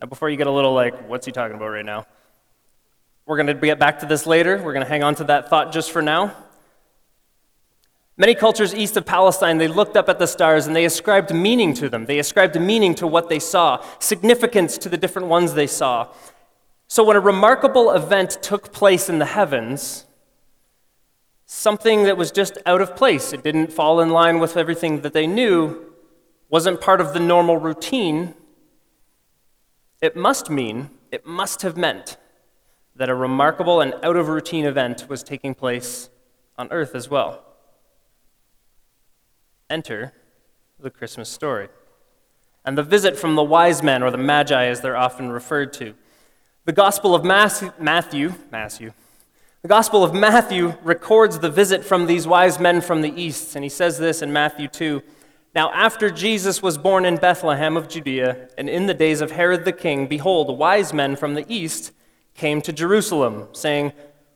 Now, 0.00 0.06
before 0.06 0.30
you 0.30 0.36
get 0.36 0.46
a 0.46 0.52
little 0.52 0.72
like, 0.72 1.08
what's 1.08 1.26
he 1.26 1.32
talking 1.32 1.56
about 1.56 1.70
right 1.70 1.84
now? 1.84 2.06
We're 3.26 3.38
going 3.38 3.48
to 3.48 3.54
get 3.54 3.80
back 3.80 3.98
to 3.98 4.06
this 4.06 4.24
later. 4.24 4.62
We're 4.62 4.72
going 4.72 4.84
to 4.84 4.88
hang 4.88 5.02
on 5.02 5.16
to 5.16 5.24
that 5.24 5.50
thought 5.50 5.72
just 5.72 5.90
for 5.90 6.00
now. 6.00 6.32
Many 8.16 8.34
cultures 8.34 8.74
east 8.74 8.96
of 8.96 9.06
Palestine, 9.06 9.58
they 9.58 9.68
looked 9.68 9.96
up 9.96 10.08
at 10.08 10.18
the 10.18 10.26
stars 10.26 10.66
and 10.66 10.76
they 10.76 10.84
ascribed 10.84 11.34
meaning 11.34 11.72
to 11.74 11.88
them. 11.88 12.04
They 12.04 12.18
ascribed 12.18 12.60
meaning 12.60 12.94
to 12.96 13.06
what 13.06 13.28
they 13.28 13.38
saw, 13.38 13.82
significance 13.98 14.76
to 14.78 14.88
the 14.88 14.98
different 14.98 15.28
ones 15.28 15.54
they 15.54 15.66
saw. 15.66 16.08
So 16.88 17.02
when 17.02 17.16
a 17.16 17.20
remarkable 17.20 17.90
event 17.90 18.38
took 18.42 18.70
place 18.70 19.08
in 19.08 19.18
the 19.18 19.24
heavens, 19.24 20.04
something 21.46 22.04
that 22.04 22.18
was 22.18 22.30
just 22.30 22.58
out 22.66 22.82
of 22.82 22.94
place, 22.94 23.32
it 23.32 23.42
didn't 23.42 23.72
fall 23.72 23.98
in 24.00 24.10
line 24.10 24.38
with 24.38 24.58
everything 24.58 25.00
that 25.00 25.14
they 25.14 25.26
knew, 25.26 25.86
wasn't 26.50 26.82
part 26.82 27.00
of 27.00 27.14
the 27.14 27.20
normal 27.20 27.56
routine, 27.56 28.34
it 30.02 30.16
must 30.16 30.50
mean, 30.50 30.90
it 31.10 31.24
must 31.24 31.62
have 31.62 31.78
meant 31.78 32.18
that 32.94 33.08
a 33.08 33.14
remarkable 33.14 33.80
and 33.80 33.94
out 34.02 34.16
of 34.16 34.28
routine 34.28 34.66
event 34.66 35.08
was 35.08 35.22
taking 35.22 35.54
place 35.54 36.10
on 36.58 36.70
earth 36.70 36.94
as 36.94 37.08
well. 37.08 37.42
Enter 39.72 40.12
the 40.78 40.90
Christmas 40.90 41.30
story. 41.30 41.70
And 42.62 42.76
the 42.76 42.82
visit 42.82 43.16
from 43.18 43.36
the 43.36 43.42
wise 43.42 43.82
men, 43.82 44.02
or 44.02 44.10
the 44.10 44.18
magi 44.18 44.66
as 44.66 44.82
they're 44.82 44.98
often 44.98 45.32
referred 45.32 45.72
to. 45.74 45.94
The 46.66 46.74
Gospel 46.74 47.14
of 47.14 47.24
Matthew, 47.24 48.34
Matthew, 48.50 48.92
the 49.62 49.68
Gospel 49.68 50.04
of 50.04 50.12
Matthew 50.12 50.74
records 50.82 51.38
the 51.38 51.48
visit 51.48 51.86
from 51.86 52.06
these 52.06 52.26
wise 52.26 52.60
men 52.60 52.82
from 52.82 53.00
the 53.00 53.18
east, 53.18 53.56
and 53.56 53.64
he 53.64 53.70
says 53.70 53.96
this 53.96 54.20
in 54.20 54.30
Matthew 54.30 54.68
2. 54.68 55.02
Now, 55.54 55.72
after 55.72 56.10
Jesus 56.10 56.62
was 56.62 56.76
born 56.76 57.06
in 57.06 57.16
Bethlehem 57.16 57.74
of 57.78 57.88
Judea, 57.88 58.50
and 58.58 58.68
in 58.68 58.84
the 58.84 58.92
days 58.92 59.22
of 59.22 59.30
Herod 59.30 59.64
the 59.64 59.72
king, 59.72 60.06
behold, 60.06 60.58
wise 60.58 60.92
men 60.92 61.16
from 61.16 61.32
the 61.32 61.46
east 61.48 61.92
came 62.34 62.60
to 62.60 62.74
Jerusalem, 62.74 63.48
saying, 63.52 63.92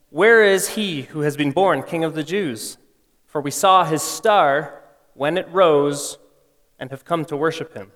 Where 0.08 0.42
is 0.42 0.70
he 0.70 1.02
who 1.02 1.20
has 1.20 1.36
been 1.36 1.52
born 1.52 1.82
King 1.82 2.04
of 2.04 2.14
the 2.14 2.24
Jews? 2.24 2.78
For 3.26 3.42
we 3.42 3.50
saw 3.50 3.84
his 3.84 4.00
star 4.00 4.82
when 5.16 5.38
it 5.38 5.48
rose 5.50 6.18
and 6.78 6.90
have 6.90 7.04
come 7.04 7.24
to 7.24 7.36
worship 7.36 7.74
him. 7.74 7.90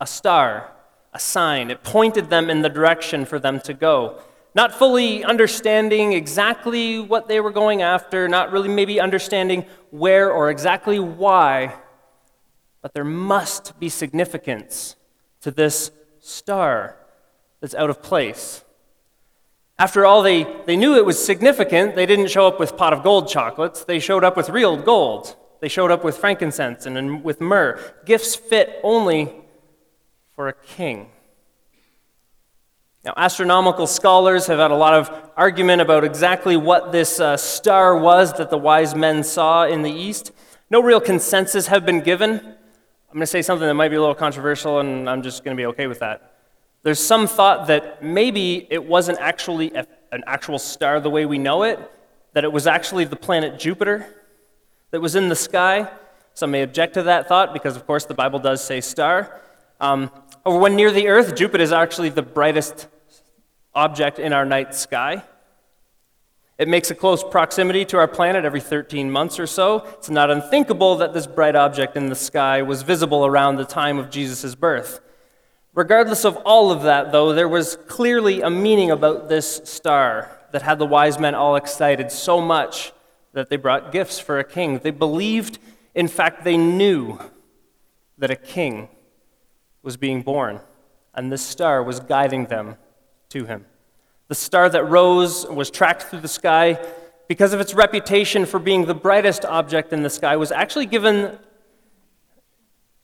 A 0.00 0.06
star, 0.06 0.72
a 1.14 1.18
sign, 1.18 1.70
it 1.70 1.82
pointed 1.82 2.28
them 2.28 2.50
in 2.50 2.62
the 2.62 2.68
direction 2.68 3.24
for 3.24 3.38
them 3.38 3.60
to 3.60 3.72
go. 3.72 4.18
Not 4.54 4.74
fully 4.74 5.22
understanding 5.22 6.12
exactly 6.12 6.98
what 6.98 7.28
they 7.28 7.40
were 7.40 7.50
going 7.50 7.82
after, 7.82 8.26
not 8.26 8.52
really 8.52 8.68
maybe 8.68 9.00
understanding 9.00 9.66
where 9.90 10.32
or 10.32 10.50
exactly 10.50 10.98
why, 10.98 11.74
but 12.82 12.94
there 12.94 13.04
must 13.04 13.78
be 13.78 13.88
significance 13.88 14.96
to 15.42 15.50
this 15.50 15.90
star 16.20 16.96
that's 17.60 17.74
out 17.74 17.90
of 17.90 18.02
place. 18.02 18.64
After 19.78 20.06
all, 20.06 20.22
they, 20.22 20.46
they 20.64 20.76
knew 20.76 20.96
it 20.96 21.04
was 21.04 21.22
significant. 21.22 21.94
They 21.94 22.06
didn't 22.06 22.28
show 22.28 22.46
up 22.46 22.58
with 22.58 22.76
pot 22.76 22.92
of 22.92 23.02
gold 23.02 23.28
chocolates. 23.28 23.84
They 23.84 23.98
showed 23.98 24.24
up 24.24 24.36
with 24.36 24.48
real 24.48 24.76
gold. 24.76 25.36
They 25.60 25.68
showed 25.68 25.90
up 25.90 26.04
with 26.04 26.18
frankincense 26.18 26.86
and, 26.86 27.24
with 27.24 27.40
myrrh, 27.40 27.80
gifts 28.04 28.34
fit 28.34 28.78
only 28.82 29.32
for 30.34 30.48
a 30.48 30.52
king. 30.52 31.10
Now, 33.04 33.14
astronomical 33.16 33.86
scholars 33.86 34.48
have 34.48 34.58
had 34.58 34.70
a 34.70 34.76
lot 34.76 34.92
of 34.92 35.10
argument 35.36 35.80
about 35.80 36.02
exactly 36.02 36.56
what 36.56 36.90
this 36.90 37.20
uh, 37.20 37.36
star 37.36 37.96
was 37.96 38.32
that 38.34 38.50
the 38.50 38.58
wise 38.58 38.94
men 38.94 39.22
saw 39.22 39.64
in 39.64 39.82
the 39.82 39.90
east. 39.90 40.32
No 40.70 40.82
real 40.82 41.00
consensus 41.00 41.68
have 41.68 41.86
been 41.86 42.00
given. 42.00 42.32
I'm 42.32 43.12
going 43.12 43.20
to 43.20 43.26
say 43.26 43.42
something 43.42 43.66
that 43.66 43.74
might 43.74 43.90
be 43.90 43.96
a 43.96 44.00
little 44.00 44.14
controversial, 44.14 44.80
and 44.80 45.08
I'm 45.08 45.22
just 45.22 45.44
going 45.44 45.56
to 45.56 45.60
be 45.60 45.66
okay 45.66 45.86
with 45.86 46.00
that. 46.00 46.34
There's 46.82 46.98
some 46.98 47.28
thought 47.28 47.68
that 47.68 48.02
maybe 48.02 48.66
it 48.70 48.84
wasn't 48.84 49.18
actually 49.20 49.72
a, 49.72 49.86
an 50.10 50.24
actual 50.26 50.58
star 50.58 51.00
the 51.00 51.08
way 51.08 51.26
we 51.26 51.38
know 51.38 51.62
it, 51.62 51.78
that 52.32 52.42
it 52.42 52.52
was 52.52 52.66
actually 52.66 53.04
the 53.04 53.16
planet 53.16 53.58
Jupiter 53.58 54.15
that 54.96 55.02
was 55.02 55.14
in 55.14 55.28
the 55.28 55.36
sky. 55.36 55.90
Some 56.32 56.52
may 56.52 56.62
object 56.62 56.94
to 56.94 57.02
that 57.02 57.28
thought 57.28 57.52
because, 57.52 57.76
of 57.76 57.86
course, 57.86 58.06
the 58.06 58.14
Bible 58.14 58.38
does 58.38 58.64
say 58.64 58.80
star. 58.80 59.42
Um, 59.78 60.10
or 60.42 60.58
when 60.58 60.74
near 60.74 60.90
the 60.90 61.08
Earth, 61.08 61.36
Jupiter 61.36 61.62
is 61.62 61.70
actually 61.70 62.08
the 62.08 62.22
brightest 62.22 62.88
object 63.74 64.18
in 64.18 64.32
our 64.32 64.46
night 64.46 64.74
sky. 64.74 65.22
It 66.56 66.66
makes 66.66 66.90
a 66.90 66.94
close 66.94 67.22
proximity 67.22 67.84
to 67.84 67.98
our 67.98 68.08
planet 68.08 68.46
every 68.46 68.62
13 68.62 69.10
months 69.10 69.38
or 69.38 69.46
so. 69.46 69.86
It's 69.98 70.08
not 70.08 70.30
unthinkable 70.30 70.96
that 70.96 71.12
this 71.12 71.26
bright 71.26 71.56
object 71.56 71.94
in 71.98 72.06
the 72.08 72.14
sky 72.14 72.62
was 72.62 72.80
visible 72.80 73.26
around 73.26 73.56
the 73.56 73.66
time 73.66 73.98
of 73.98 74.08
Jesus' 74.08 74.54
birth. 74.54 75.00
Regardless 75.74 76.24
of 76.24 76.38
all 76.38 76.70
of 76.70 76.84
that, 76.84 77.12
though, 77.12 77.34
there 77.34 77.50
was 77.50 77.76
clearly 77.86 78.40
a 78.40 78.48
meaning 78.48 78.90
about 78.90 79.28
this 79.28 79.60
star 79.64 80.30
that 80.52 80.62
had 80.62 80.78
the 80.78 80.86
wise 80.86 81.18
men 81.18 81.34
all 81.34 81.56
excited 81.56 82.10
so 82.10 82.40
much 82.40 82.94
that 83.36 83.50
they 83.50 83.56
brought 83.56 83.92
gifts 83.92 84.18
for 84.18 84.38
a 84.38 84.44
king. 84.44 84.78
They 84.78 84.90
believed, 84.90 85.58
in 85.94 86.08
fact, 86.08 86.42
they 86.42 86.56
knew 86.56 87.18
that 88.16 88.30
a 88.30 88.36
king 88.36 88.88
was 89.82 89.98
being 89.98 90.22
born, 90.22 90.60
and 91.14 91.30
this 91.30 91.42
star 91.42 91.82
was 91.82 92.00
guiding 92.00 92.46
them 92.46 92.76
to 93.28 93.44
him. 93.44 93.66
The 94.28 94.34
star 94.34 94.70
that 94.70 94.84
rose 94.84 95.46
was 95.46 95.70
tracked 95.70 96.04
through 96.04 96.20
the 96.20 96.28
sky 96.28 96.82
because 97.28 97.52
of 97.52 97.60
its 97.60 97.74
reputation 97.74 98.46
for 98.46 98.58
being 98.58 98.86
the 98.86 98.94
brightest 98.94 99.44
object 99.44 99.92
in 99.92 100.02
the 100.02 100.08
sky 100.08 100.36
was 100.36 100.50
actually 100.50 100.86
given 100.86 101.38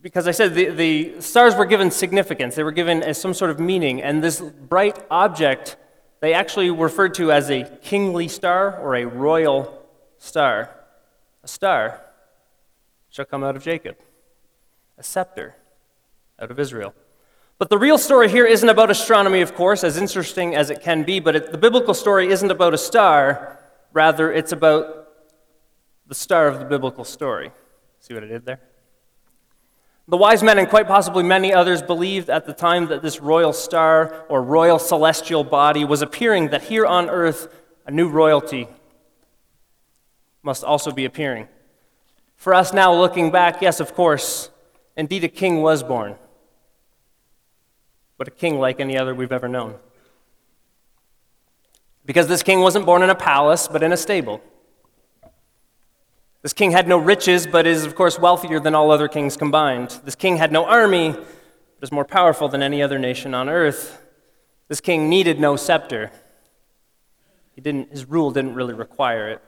because 0.01 0.27
I 0.27 0.31
said 0.31 0.55
the, 0.55 0.71
the 0.71 1.21
stars 1.21 1.55
were 1.55 1.67
given 1.67 1.91
significance, 1.91 2.55
they 2.55 2.65
were 2.65 2.73
given 2.73 3.03
as 3.03 3.21
some 3.21 3.35
sort 3.35 3.51
of 3.51 3.61
meaning, 3.61 4.03
and 4.03 4.25
this 4.25 4.41
bright 4.41 4.99
object 5.11 5.77
they 6.21 6.33
actually 6.33 6.71
referred 6.71 7.13
to 7.15 7.31
as 7.31 7.51
a 7.51 7.65
kingly 7.83 8.29
star 8.29 8.79
or 8.79 8.97
a 8.97 9.05
royal 9.05 9.82
star. 10.23 10.71
A 11.43 11.49
star 11.49 12.01
shall 13.11 13.25
come 13.25 13.43
out 13.43 13.57
of 13.57 13.63
Jacob, 13.65 13.97
a 14.97 15.03
scepter 15.03 15.57
out 16.41 16.51
of 16.51 16.61
Israel. 16.61 16.95
But 17.59 17.71
the 17.71 17.79
real 17.79 17.99
story 17.99 18.29
here 18.29 18.47
isn't 18.47 18.69
about 18.69 18.91
astronomy, 18.91 19.41
of 19.41 19.55
course, 19.55 19.85
as 19.85 19.97
interesting 19.97 20.55
as 20.55 20.71
it 20.71 20.81
can 20.81 21.03
be, 21.03 21.19
but 21.19 21.37
it, 21.37 21.53
the 21.53 21.59
biblical 21.59 21.93
story 21.93 22.29
isn't 22.29 22.51
about 22.51 22.73
a 22.73 22.79
star. 22.79 23.59
Rather, 23.93 24.33
it's 24.33 24.53
about 24.53 25.09
the 26.07 26.15
star 26.15 26.47
of 26.47 26.61
the 26.61 26.65
biblical 26.65 27.05
story. 27.05 27.51
See 28.01 28.15
what 28.15 28.23
I 28.23 28.29
did 28.29 28.47
there? 28.47 28.61
The 30.09 30.17
wise 30.17 30.43
men, 30.43 30.59
and 30.59 30.69
quite 30.69 30.87
possibly 30.87 31.23
many 31.25 31.53
others, 31.53 31.83
believed 31.83 32.31
at 32.31 32.47
the 32.47 32.53
time 32.53 32.87
that 32.89 33.03
this 33.03 33.21
royal 33.21 33.53
star 33.53 34.25
or 34.29 34.43
royal 34.43 34.79
celestial 34.79 35.43
body 35.45 35.85
was 35.85 36.01
appearing, 36.01 36.49
that 36.51 36.63
here 36.63 36.87
on 36.87 37.11
earth 37.11 37.53
a 37.87 37.91
new 37.91 38.09
royalty 38.09 38.69
must 40.43 40.65
also 40.65 40.91
be 40.91 41.05
appearing. 41.05 41.49
For 42.37 42.55
us 42.55 42.73
now, 42.73 42.93
looking 42.93 43.31
back, 43.31 43.63
yes, 43.63 43.79
of 43.79 43.95
course, 43.95 44.51
Indeed, 44.97 45.25
a 45.25 45.29
king 45.29 45.63
was 45.63 45.83
born, 45.83 46.17
but 48.19 48.29
a 48.29 48.31
king 48.31 48.59
like 48.59 48.79
any 48.79 48.99
other 48.99 49.15
we've 49.15 49.33
ever 49.33 49.49
known. 49.49 49.77
Because 52.05 52.27
this 52.27 52.43
king 52.43 52.61
wasn't 52.61 52.85
born 52.85 53.03
in 53.03 53.11
a 53.11 53.15
palace, 53.15 53.69
but 53.69 53.83
in 53.83 53.93
a 53.93 53.97
stable. 53.97 54.43
This 56.43 56.53
king 56.53 56.73
had 56.73 56.89
no 56.89 56.99
riches, 56.99 57.47
but 57.47 57.67
is, 57.67 57.85
of 57.85 57.95
course, 57.95 58.19
wealthier 58.19 58.59
than 58.59 58.75
all 58.75 58.91
other 58.91 59.09
kings 59.09 59.37
combined. 59.37 60.01
This 60.05 60.17
king 60.17 60.37
had 60.37 60.53
no 60.53 60.67
army, 60.67 61.13
but 61.13 61.83
is 61.83 61.93
more 61.93 62.05
powerful 62.05 62.49
than 62.49 62.63
any 62.63 62.83
other 62.83 62.99
nation 62.99 63.33
on 63.33 63.49
earth. 63.49 64.03
This 64.69 64.81
king 64.81 65.09
needed 65.09 65.41
no 65.41 65.57
scepter. 65.57 66.11
He 67.55 67.61
didn't, 67.61 67.93
his 67.93 68.07
rule 68.07 68.31
didn't 68.31 68.55
really 68.55 68.75
require 68.75 69.31
it. 69.31 69.43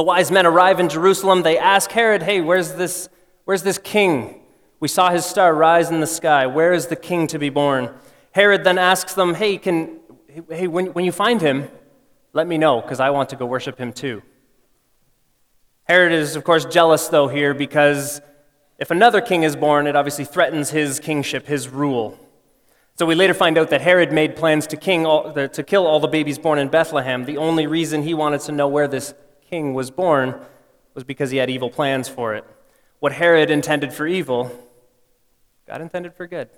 The 0.00 0.04
wise 0.04 0.30
men 0.30 0.46
arrive 0.46 0.80
in 0.80 0.88
Jerusalem. 0.88 1.42
They 1.42 1.58
ask 1.58 1.90
Herod, 1.90 2.22
Hey, 2.22 2.40
where's 2.40 2.72
this, 2.72 3.10
where's 3.44 3.62
this 3.62 3.76
king? 3.76 4.40
We 4.80 4.88
saw 4.88 5.10
his 5.10 5.26
star 5.26 5.54
rise 5.54 5.90
in 5.90 6.00
the 6.00 6.06
sky. 6.06 6.46
Where 6.46 6.72
is 6.72 6.86
the 6.86 6.96
king 6.96 7.26
to 7.26 7.38
be 7.38 7.50
born? 7.50 7.90
Herod 8.32 8.64
then 8.64 8.78
asks 8.78 9.12
them, 9.12 9.34
Hey, 9.34 9.58
can, 9.58 10.00
hey 10.48 10.68
when, 10.68 10.94
when 10.94 11.04
you 11.04 11.12
find 11.12 11.42
him, 11.42 11.68
let 12.32 12.46
me 12.46 12.56
know, 12.56 12.80
because 12.80 12.98
I 12.98 13.10
want 13.10 13.28
to 13.28 13.36
go 13.36 13.44
worship 13.44 13.76
him 13.76 13.92
too. 13.92 14.22
Herod 15.84 16.12
is, 16.12 16.34
of 16.34 16.44
course, 16.44 16.64
jealous, 16.64 17.08
though, 17.08 17.28
here, 17.28 17.52
because 17.52 18.22
if 18.78 18.90
another 18.90 19.20
king 19.20 19.42
is 19.42 19.54
born, 19.54 19.86
it 19.86 19.96
obviously 19.96 20.24
threatens 20.24 20.70
his 20.70 20.98
kingship, 20.98 21.46
his 21.46 21.68
rule. 21.68 22.18
So 22.94 23.04
we 23.04 23.14
later 23.14 23.34
find 23.34 23.58
out 23.58 23.68
that 23.68 23.82
Herod 23.82 24.12
made 24.12 24.34
plans 24.34 24.66
to, 24.68 24.78
king 24.78 25.04
all, 25.04 25.34
to 25.34 25.62
kill 25.62 25.86
all 25.86 26.00
the 26.00 26.08
babies 26.08 26.38
born 26.38 26.58
in 26.58 26.68
Bethlehem. 26.68 27.26
The 27.26 27.36
only 27.36 27.66
reason 27.66 28.02
he 28.02 28.14
wanted 28.14 28.40
to 28.42 28.52
know 28.52 28.66
where 28.66 28.88
this 28.88 29.12
king 29.50 29.74
was 29.74 29.90
born 29.90 30.40
was 30.94 31.04
because 31.04 31.30
he 31.30 31.38
had 31.38 31.50
evil 31.50 31.70
plans 31.70 32.08
for 32.08 32.34
it. 32.34 32.44
What 33.00 33.12
Herod 33.12 33.50
intended 33.50 33.92
for 33.92 34.06
evil, 34.06 34.50
God 35.66 35.80
intended 35.80 36.14
for 36.14 36.26
good. 36.26 36.48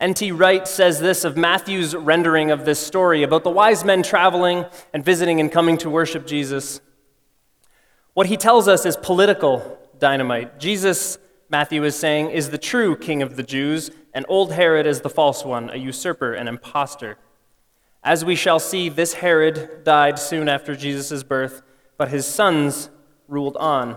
N.T. 0.00 0.32
Wright 0.32 0.66
says 0.66 1.00
this 1.00 1.24
of 1.24 1.36
Matthew's 1.36 1.94
rendering 1.94 2.50
of 2.50 2.64
this 2.64 2.78
story 2.80 3.22
about 3.22 3.44
the 3.44 3.50
wise 3.50 3.84
men 3.84 4.02
traveling 4.02 4.64
and 4.92 5.04
visiting 5.04 5.38
and 5.38 5.52
coming 5.52 5.78
to 5.78 5.90
worship 5.90 6.26
Jesus. 6.26 6.80
What 8.14 8.26
he 8.26 8.36
tells 8.36 8.66
us 8.66 8.84
is 8.84 8.96
political 8.96 9.78
dynamite. 9.98 10.58
Jesus, 10.58 11.18
Matthew 11.48 11.84
is 11.84 11.94
saying, 11.94 12.30
is 12.30 12.50
the 12.50 12.58
true 12.58 12.96
king 12.96 13.22
of 13.22 13.36
the 13.36 13.42
Jews, 13.42 13.90
and 14.12 14.26
old 14.28 14.52
Herod 14.52 14.86
is 14.86 15.02
the 15.02 15.10
false 15.10 15.44
one, 15.44 15.70
a 15.70 15.76
usurper, 15.76 16.34
an 16.34 16.48
impostor. 16.48 17.16
As 18.04 18.24
we 18.24 18.34
shall 18.34 18.58
see, 18.58 18.88
this 18.88 19.14
Herod 19.14 19.84
died 19.84 20.18
soon 20.18 20.48
after 20.48 20.74
Jesus' 20.74 21.22
birth, 21.22 21.62
but 21.96 22.08
his 22.08 22.26
sons 22.26 22.90
ruled 23.28 23.56
on. 23.58 23.96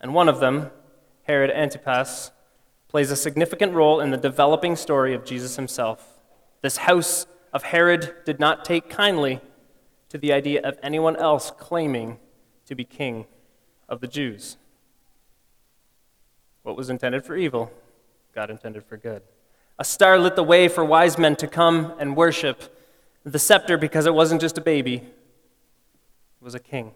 And 0.00 0.12
one 0.14 0.28
of 0.28 0.40
them, 0.40 0.70
Herod 1.22 1.50
Antipas, 1.50 2.32
plays 2.88 3.10
a 3.10 3.16
significant 3.16 3.72
role 3.72 4.00
in 4.00 4.10
the 4.10 4.16
developing 4.18 4.76
story 4.76 5.14
of 5.14 5.24
Jesus 5.24 5.56
himself. 5.56 6.18
This 6.60 6.78
house 6.78 7.26
of 7.52 7.62
Herod 7.62 8.14
did 8.26 8.40
not 8.40 8.64
take 8.64 8.90
kindly 8.90 9.40
to 10.10 10.18
the 10.18 10.32
idea 10.32 10.60
of 10.62 10.78
anyone 10.82 11.16
else 11.16 11.50
claiming 11.50 12.18
to 12.66 12.74
be 12.74 12.84
king 12.84 13.26
of 13.88 14.00
the 14.00 14.06
Jews. 14.06 14.58
What 16.62 16.76
was 16.76 16.90
intended 16.90 17.24
for 17.24 17.36
evil, 17.36 17.72
God 18.34 18.50
intended 18.50 18.84
for 18.84 18.96
good. 18.96 19.22
A 19.78 19.84
star 19.84 20.18
lit 20.18 20.36
the 20.36 20.42
way 20.42 20.68
for 20.68 20.84
wise 20.84 21.16
men 21.16 21.36
to 21.36 21.46
come 21.46 21.94
and 21.98 22.16
worship 22.16 22.76
the 23.24 23.38
scepter 23.38 23.76
because 23.76 24.06
it 24.06 24.14
wasn't 24.14 24.40
just 24.40 24.58
a 24.58 24.60
baby, 24.60 24.96
it 24.96 25.04
was 26.44 26.54
a 26.54 26.60
king. 26.60 26.92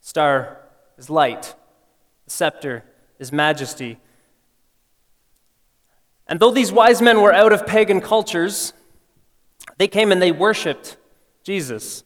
Star 0.00 0.58
is 0.96 1.10
light, 1.10 1.54
the 2.24 2.30
scepter 2.30 2.84
is 3.18 3.32
majesty. 3.32 3.98
And 6.26 6.38
though 6.38 6.52
these 6.52 6.72
wise 6.72 7.02
men 7.02 7.20
were 7.20 7.32
out 7.32 7.52
of 7.52 7.66
pagan 7.66 8.00
cultures, 8.00 8.72
they 9.78 9.88
came 9.88 10.12
and 10.12 10.22
they 10.22 10.32
worshiped 10.32 10.96
Jesus. 11.42 12.04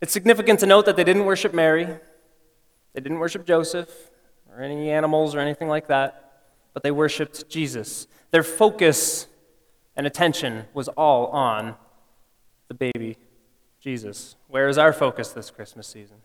It's 0.00 0.12
significant 0.12 0.60
to 0.60 0.66
note 0.66 0.86
that 0.86 0.96
they 0.96 1.04
didn't 1.04 1.24
worship 1.24 1.54
Mary, 1.54 1.86
they 2.94 3.00
didn't 3.00 3.20
worship 3.20 3.46
Joseph, 3.46 4.10
or 4.50 4.62
any 4.62 4.90
animals 4.90 5.34
or 5.34 5.38
anything 5.38 5.68
like 5.68 5.86
that, 5.88 6.42
but 6.74 6.82
they 6.82 6.90
worshiped 6.90 7.48
Jesus. 7.48 8.06
Their 8.30 8.42
focus 8.42 9.26
and 9.96 10.06
attention 10.06 10.64
was 10.74 10.88
all 10.88 11.26
on 11.28 11.76
the 12.70 12.92
baby 12.92 13.16
Jesus. 13.80 14.36
Where 14.46 14.68
is 14.68 14.78
our 14.78 14.92
focus 14.92 15.30
this 15.32 15.50
Christmas 15.50 15.88
season? 15.88 16.18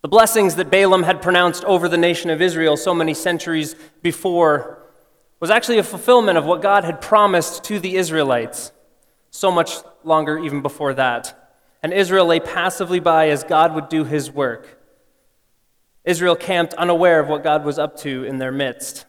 The 0.00 0.08
blessings 0.08 0.54
that 0.56 0.70
Balaam 0.70 1.02
had 1.02 1.20
pronounced 1.20 1.64
over 1.64 1.86
the 1.86 1.98
nation 1.98 2.30
of 2.30 2.40
Israel 2.40 2.78
so 2.78 2.94
many 2.94 3.12
centuries 3.12 3.76
before 4.00 4.78
was 5.38 5.50
actually 5.50 5.78
a 5.78 5.82
fulfillment 5.82 6.38
of 6.38 6.46
what 6.46 6.62
God 6.62 6.84
had 6.84 7.02
promised 7.02 7.62
to 7.64 7.78
the 7.78 7.96
Israelites 7.96 8.72
so 9.30 9.50
much 9.50 9.74
longer 10.02 10.38
even 10.38 10.62
before 10.62 10.94
that. 10.94 11.58
And 11.82 11.92
Israel 11.92 12.24
lay 12.24 12.40
passively 12.40 13.00
by 13.00 13.28
as 13.28 13.44
God 13.44 13.74
would 13.74 13.90
do 13.90 14.04
his 14.04 14.30
work. 14.30 14.80
Israel 16.04 16.36
camped 16.36 16.72
unaware 16.74 17.20
of 17.20 17.28
what 17.28 17.44
God 17.44 17.64
was 17.64 17.78
up 17.78 17.98
to 17.98 18.24
in 18.24 18.38
their 18.38 18.52
midst. 18.52 19.04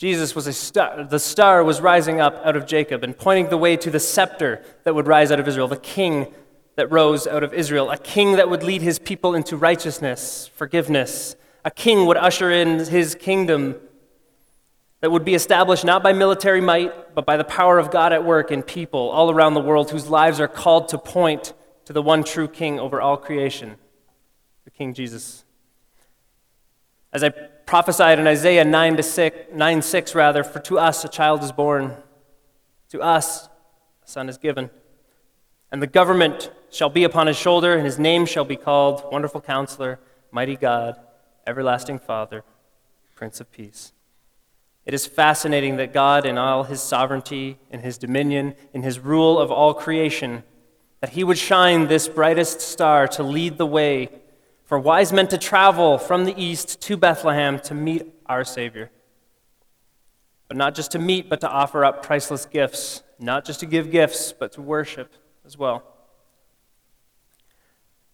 Jesus 0.00 0.34
was 0.34 0.46
a 0.46 0.52
star. 0.54 1.04
The 1.04 1.18
star 1.18 1.62
was 1.62 1.82
rising 1.82 2.22
up 2.22 2.40
out 2.42 2.56
of 2.56 2.64
Jacob 2.64 3.04
and 3.04 3.14
pointing 3.14 3.50
the 3.50 3.58
way 3.58 3.76
to 3.76 3.90
the 3.90 4.00
scepter 4.00 4.64
that 4.84 4.94
would 4.94 5.06
rise 5.06 5.30
out 5.30 5.38
of 5.38 5.46
Israel, 5.46 5.68
the 5.68 5.76
king 5.76 6.32
that 6.76 6.90
rose 6.90 7.26
out 7.26 7.44
of 7.44 7.52
Israel, 7.52 7.90
a 7.90 7.98
king 7.98 8.36
that 8.36 8.48
would 8.48 8.62
lead 8.62 8.80
his 8.80 8.98
people 8.98 9.34
into 9.34 9.58
righteousness, 9.58 10.50
forgiveness. 10.54 11.36
A 11.66 11.70
king 11.70 12.06
would 12.06 12.16
usher 12.16 12.50
in 12.50 12.78
his 12.78 13.14
kingdom 13.14 13.74
that 15.02 15.10
would 15.10 15.22
be 15.22 15.34
established 15.34 15.84
not 15.84 16.02
by 16.02 16.14
military 16.14 16.62
might, 16.62 17.14
but 17.14 17.26
by 17.26 17.36
the 17.36 17.44
power 17.44 17.78
of 17.78 17.90
God 17.90 18.14
at 18.14 18.24
work 18.24 18.50
in 18.50 18.62
people 18.62 19.10
all 19.10 19.30
around 19.30 19.52
the 19.52 19.60
world 19.60 19.90
whose 19.90 20.08
lives 20.08 20.40
are 20.40 20.48
called 20.48 20.88
to 20.88 20.98
point 20.98 21.52
to 21.84 21.92
the 21.92 22.00
one 22.00 22.24
true 22.24 22.48
king 22.48 22.80
over 22.80 23.02
all 23.02 23.18
creation, 23.18 23.76
the 24.64 24.70
King 24.70 24.94
Jesus. 24.94 25.44
As 27.12 27.22
I 27.22 27.32
prophesied 27.70 28.18
in 28.18 28.26
Isaiah 28.26 28.64
9, 28.64 28.96
to 28.96 29.02
6, 29.04 29.36
9 29.54 29.82
6, 29.82 30.14
rather, 30.16 30.42
for 30.42 30.58
to 30.58 30.76
us 30.76 31.04
a 31.04 31.08
child 31.08 31.44
is 31.44 31.52
born, 31.52 31.94
to 32.88 33.00
us 33.00 33.48
a 34.04 34.08
son 34.08 34.28
is 34.28 34.38
given. 34.38 34.70
And 35.70 35.80
the 35.80 35.86
government 35.86 36.50
shall 36.72 36.90
be 36.90 37.04
upon 37.04 37.28
his 37.28 37.36
shoulder, 37.36 37.72
and 37.72 37.84
his 37.84 37.96
name 37.96 38.26
shall 38.26 38.44
be 38.44 38.56
called 38.56 39.04
Wonderful 39.12 39.40
Counselor, 39.40 40.00
Mighty 40.32 40.56
God, 40.56 40.96
Everlasting 41.46 42.00
Father, 42.00 42.42
Prince 43.14 43.40
of 43.40 43.52
Peace. 43.52 43.92
It 44.84 44.92
is 44.92 45.06
fascinating 45.06 45.76
that 45.76 45.92
God, 45.92 46.26
in 46.26 46.38
all 46.38 46.64
his 46.64 46.82
sovereignty, 46.82 47.56
in 47.70 47.78
his 47.78 47.98
dominion, 47.98 48.56
in 48.74 48.82
his 48.82 48.98
rule 48.98 49.38
of 49.38 49.52
all 49.52 49.74
creation, 49.74 50.42
that 51.00 51.10
he 51.10 51.22
would 51.22 51.38
shine 51.38 51.86
this 51.86 52.08
brightest 52.08 52.60
star 52.60 53.06
to 53.06 53.22
lead 53.22 53.58
the 53.58 53.66
way 53.66 54.19
for 54.70 54.78
wise 54.78 55.12
men 55.12 55.26
to 55.26 55.36
travel 55.36 55.98
from 55.98 56.24
the 56.24 56.40
east 56.40 56.80
to 56.80 56.96
Bethlehem 56.96 57.58
to 57.58 57.74
meet 57.74 58.06
our 58.26 58.44
Savior. 58.44 58.88
But 60.46 60.56
not 60.56 60.76
just 60.76 60.92
to 60.92 60.98
meet, 61.00 61.28
but 61.28 61.40
to 61.40 61.50
offer 61.50 61.84
up 61.84 62.04
priceless 62.04 62.46
gifts. 62.46 63.02
Not 63.18 63.44
just 63.44 63.58
to 63.58 63.66
give 63.66 63.90
gifts, 63.90 64.32
but 64.32 64.52
to 64.52 64.62
worship 64.62 65.12
as 65.44 65.58
well. 65.58 65.82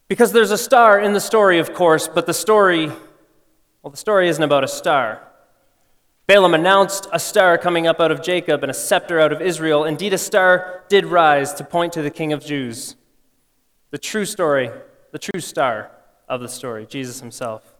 Because 0.09 0.33
there's 0.33 0.51
a 0.51 0.57
star 0.57 0.99
in 0.99 1.13
the 1.13 1.21
story, 1.21 1.59
of 1.59 1.75
course, 1.75 2.09
but 2.09 2.25
the 2.25 2.33
story, 2.33 2.87
well, 2.87 3.91
the 3.91 3.99
story 3.99 4.27
isn't 4.31 4.43
about 4.43 4.65
a 4.65 4.69
star. 4.69 5.21
Balaam 6.27 6.55
announced 6.55 7.07
a 7.13 7.19
star 7.19 7.59
coming 7.59 7.87
up 7.87 8.01
out 8.01 8.11
of 8.11 8.23
Jacob 8.23 8.63
and 8.63 8.71
a 8.71 8.75
scepter 8.75 9.21
out 9.21 9.31
of 9.31 9.43
Israel. 9.43 9.85
Indeed, 9.85 10.15
a 10.15 10.19
star 10.19 10.85
did 10.89 11.05
rise 11.05 11.53
to 11.53 11.65
point 11.65 11.93
to 11.93 12.01
the 12.01 12.11
King 12.11 12.33
of 12.33 12.43
Jews. 12.43 12.97
The 13.91 13.99
true 13.99 14.25
story, 14.25 14.71
the 15.13 15.19
true 15.19 15.43
star 15.43 15.91
of 16.29 16.41
the 16.41 16.49
story, 16.49 16.87
Jesus 16.87 17.21
himself. 17.21 17.75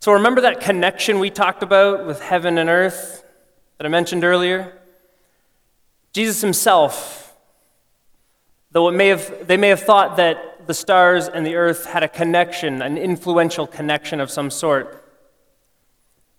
So 0.00 0.12
remember 0.12 0.40
that 0.42 0.60
connection 0.60 1.18
we 1.18 1.30
talked 1.30 1.62
about 1.62 2.06
with 2.06 2.20
heaven 2.20 2.58
and 2.58 2.68
earth 2.68 3.24
that 3.78 3.86
I 3.86 3.88
mentioned 3.88 4.24
earlier? 4.24 4.78
Jesus 6.12 6.40
himself, 6.40 7.34
though 8.70 8.88
it 8.88 8.92
may 8.92 9.08
have, 9.08 9.46
they 9.46 9.56
may 9.56 9.68
have 9.68 9.82
thought 9.82 10.16
that 10.16 10.66
the 10.66 10.74
stars 10.74 11.28
and 11.28 11.46
the 11.46 11.54
earth 11.54 11.86
had 11.86 12.02
a 12.02 12.08
connection, 12.08 12.82
an 12.82 12.98
influential 12.98 13.66
connection 13.66 14.20
of 14.20 14.30
some 14.30 14.50
sort. 14.50 15.02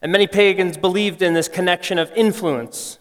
And 0.02 0.12
many 0.12 0.28
pagans 0.28 0.78
believed 0.78 1.22
in 1.22 1.34
this 1.34 1.48
connection 1.48 1.98
of 1.98 2.12
influence. 2.16 3.00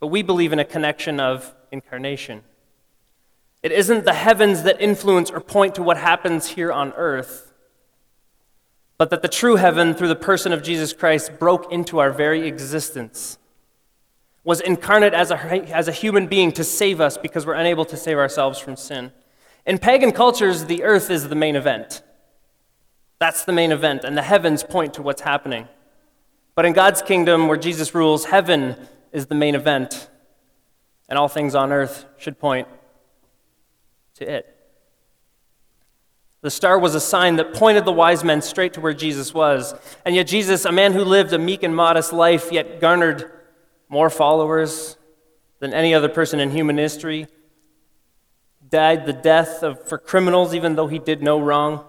But 0.00 0.08
we 0.08 0.22
believe 0.22 0.52
in 0.52 0.58
a 0.58 0.64
connection 0.64 1.18
of 1.18 1.54
incarnation. 1.72 2.42
It 3.64 3.72
isn't 3.72 4.04
the 4.04 4.12
heavens 4.12 4.62
that 4.64 4.78
influence 4.78 5.30
or 5.30 5.40
point 5.40 5.74
to 5.76 5.82
what 5.82 5.96
happens 5.96 6.48
here 6.48 6.70
on 6.70 6.92
earth, 6.98 7.54
but 8.98 9.08
that 9.08 9.22
the 9.22 9.28
true 9.28 9.56
heaven, 9.56 9.94
through 9.94 10.08
the 10.08 10.14
person 10.14 10.52
of 10.52 10.62
Jesus 10.62 10.92
Christ, 10.92 11.38
broke 11.38 11.72
into 11.72 11.98
our 11.98 12.12
very 12.12 12.46
existence, 12.46 13.38
was 14.44 14.60
incarnate 14.60 15.14
as 15.14 15.30
a, 15.30 15.38
as 15.74 15.88
a 15.88 15.92
human 15.92 16.26
being 16.26 16.52
to 16.52 16.62
save 16.62 17.00
us 17.00 17.16
because 17.16 17.46
we're 17.46 17.54
unable 17.54 17.86
to 17.86 17.96
save 17.96 18.18
ourselves 18.18 18.58
from 18.58 18.76
sin. 18.76 19.12
In 19.64 19.78
pagan 19.78 20.12
cultures, 20.12 20.66
the 20.66 20.82
earth 20.82 21.10
is 21.10 21.30
the 21.30 21.34
main 21.34 21.56
event. 21.56 22.02
That's 23.18 23.46
the 23.46 23.52
main 23.52 23.72
event, 23.72 24.04
and 24.04 24.14
the 24.14 24.22
heavens 24.22 24.62
point 24.62 24.92
to 24.92 25.02
what's 25.02 25.22
happening. 25.22 25.68
But 26.54 26.66
in 26.66 26.74
God's 26.74 27.00
kingdom, 27.00 27.48
where 27.48 27.56
Jesus 27.56 27.94
rules, 27.94 28.26
heaven 28.26 28.76
is 29.10 29.24
the 29.24 29.34
main 29.34 29.54
event, 29.54 30.10
and 31.08 31.18
all 31.18 31.28
things 31.28 31.54
on 31.54 31.72
earth 31.72 32.04
should 32.18 32.38
point 32.38 32.68
to 34.14 34.30
it. 34.30 34.54
The 36.44 36.50
star 36.50 36.78
was 36.78 36.94
a 36.94 37.00
sign 37.00 37.36
that 37.36 37.54
pointed 37.54 37.86
the 37.86 37.92
wise 37.92 38.22
men 38.22 38.42
straight 38.42 38.74
to 38.74 38.80
where 38.80 38.92
Jesus 38.92 39.32
was. 39.32 39.74
And 40.04 40.14
yet, 40.14 40.26
Jesus, 40.26 40.66
a 40.66 40.72
man 40.72 40.92
who 40.92 41.02
lived 41.02 41.32
a 41.32 41.38
meek 41.38 41.62
and 41.62 41.74
modest 41.74 42.12
life, 42.12 42.52
yet 42.52 42.80
garnered 42.80 43.30
more 43.88 44.10
followers 44.10 44.98
than 45.60 45.72
any 45.72 45.94
other 45.94 46.08
person 46.10 46.40
in 46.40 46.50
human 46.50 46.76
history, 46.76 47.28
died 48.68 49.06
the 49.06 49.14
death 49.14 49.62
of, 49.62 49.88
for 49.88 49.96
criminals, 49.96 50.54
even 50.54 50.74
though 50.74 50.86
he 50.86 50.98
did 50.98 51.22
no 51.22 51.40
wrong. 51.40 51.82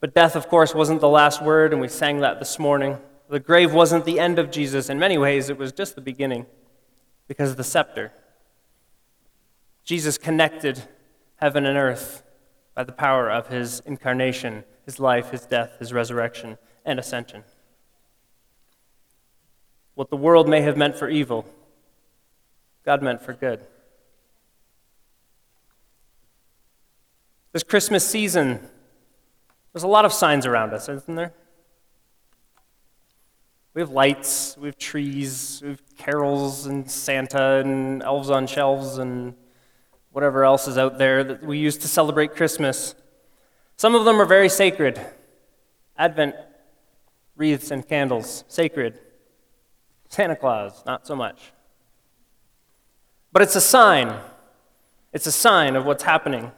But 0.00 0.14
death, 0.14 0.36
of 0.36 0.48
course, 0.48 0.74
wasn't 0.74 1.00
the 1.00 1.08
last 1.08 1.42
word, 1.42 1.72
and 1.72 1.80
we 1.80 1.88
sang 1.88 2.20
that 2.20 2.38
this 2.40 2.58
morning. 2.58 2.98
The 3.30 3.40
grave 3.40 3.72
wasn't 3.72 4.04
the 4.04 4.20
end 4.20 4.38
of 4.38 4.50
Jesus. 4.50 4.90
In 4.90 4.98
many 4.98 5.16
ways, 5.16 5.48
it 5.48 5.56
was 5.56 5.72
just 5.72 5.94
the 5.94 6.02
beginning 6.02 6.44
because 7.26 7.50
of 7.50 7.56
the 7.56 7.64
scepter. 7.64 8.12
Jesus 9.84 10.18
connected 10.18 10.82
heaven 11.38 11.66
and 11.66 11.76
earth 11.76 12.22
by 12.74 12.84
the 12.84 12.92
power 12.92 13.30
of 13.30 13.48
his 13.48 13.80
incarnation, 13.80 14.64
his 14.84 15.00
life, 15.00 15.30
his 15.30 15.46
death, 15.46 15.78
his 15.78 15.92
resurrection, 15.92 16.58
and 16.84 16.98
ascension. 16.98 17.44
What 19.94 20.10
the 20.10 20.16
world 20.16 20.48
may 20.48 20.60
have 20.60 20.76
meant 20.76 20.96
for 20.96 21.08
evil, 21.08 21.44
God 22.84 23.02
meant 23.02 23.20
for 23.20 23.32
good. 23.32 23.64
This 27.52 27.62
Christmas 27.62 28.08
season, 28.08 28.60
there's 29.72 29.82
a 29.82 29.88
lot 29.88 30.04
of 30.04 30.12
signs 30.12 30.46
around 30.46 30.72
us, 30.72 30.88
isn't 30.88 31.16
there? 31.16 31.32
We 33.74 33.82
have 33.82 33.90
lights, 33.90 34.56
we 34.58 34.68
have 34.68 34.78
trees, 34.78 35.60
we 35.62 35.70
have 35.70 35.96
carols 35.96 36.66
and 36.66 36.90
Santa 36.90 37.62
and 37.64 38.02
elves 38.02 38.30
on 38.30 38.46
shelves 38.46 38.98
and 38.98 39.34
whatever 40.18 40.42
else 40.44 40.66
is 40.66 40.76
out 40.76 40.98
there 40.98 41.22
that 41.22 41.44
we 41.44 41.58
use 41.58 41.76
to 41.76 41.86
celebrate 41.86 42.34
Christmas. 42.34 42.96
Some 43.76 43.94
of 43.94 44.04
them 44.04 44.20
are 44.20 44.24
very 44.24 44.48
sacred. 44.48 45.00
Advent 45.96 46.34
wreaths 47.36 47.70
and 47.70 47.88
candles, 47.88 48.42
sacred. 48.48 48.98
Santa 50.08 50.34
Claus, 50.34 50.82
not 50.84 51.06
so 51.06 51.14
much. 51.14 51.52
But 53.30 53.42
it's 53.42 53.54
a 53.54 53.60
sign. 53.60 54.12
It's 55.12 55.28
a 55.28 55.30
sign 55.30 55.76
of 55.76 55.86
what's 55.86 56.02
happening. 56.02 56.50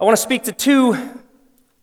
I 0.00 0.04
want 0.04 0.16
to 0.16 0.20
speak 0.20 0.42
to 0.42 0.52
two 0.52 0.96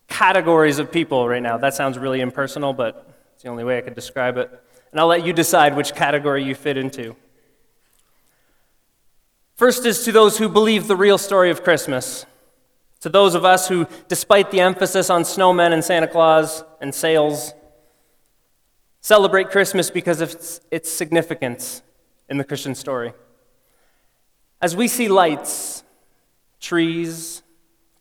categories 0.09 0.79
of 0.79 0.91
people 0.91 1.29
right 1.29 1.41
now. 1.41 1.55
That 1.55 1.73
sounds 1.73 1.97
really 1.97 2.19
impersonal, 2.19 2.73
but 2.73 3.09
it's 3.33 3.43
the 3.43 3.47
only 3.47 3.63
way 3.63 3.77
I 3.77 3.81
could 3.81 3.95
describe 3.95 4.35
it. 4.35 4.51
And 4.91 4.99
I'll 4.99 5.07
let 5.07 5.25
you 5.25 5.31
decide 5.31 5.77
which 5.77 5.95
category 5.95 6.43
you 6.43 6.55
fit 6.55 6.75
into. 6.75 7.15
First 9.55 9.85
is 9.85 10.03
to 10.03 10.11
those 10.11 10.37
who 10.37 10.49
believe 10.49 10.87
the 10.87 10.97
real 10.97 11.17
story 11.17 11.49
of 11.49 11.63
Christmas. 11.63 12.25
To 12.99 13.09
those 13.09 13.35
of 13.35 13.45
us 13.45 13.69
who, 13.69 13.87
despite 14.09 14.51
the 14.51 14.59
emphasis 14.59 15.09
on 15.09 15.23
snowmen 15.23 15.71
and 15.71 15.83
Santa 15.83 16.07
Claus 16.07 16.63
and 16.81 16.93
sales, 16.93 17.53
celebrate 18.99 19.51
Christmas 19.51 19.89
because 19.89 20.19
of 20.19 20.31
its, 20.31 20.59
its 20.71 20.91
significance 20.91 21.81
in 22.29 22.37
the 22.37 22.43
Christian 22.43 22.75
story. 22.75 23.13
As 24.61 24.75
we 24.75 24.89
see 24.89 25.07
lights, 25.07 25.85
trees, 26.59 27.41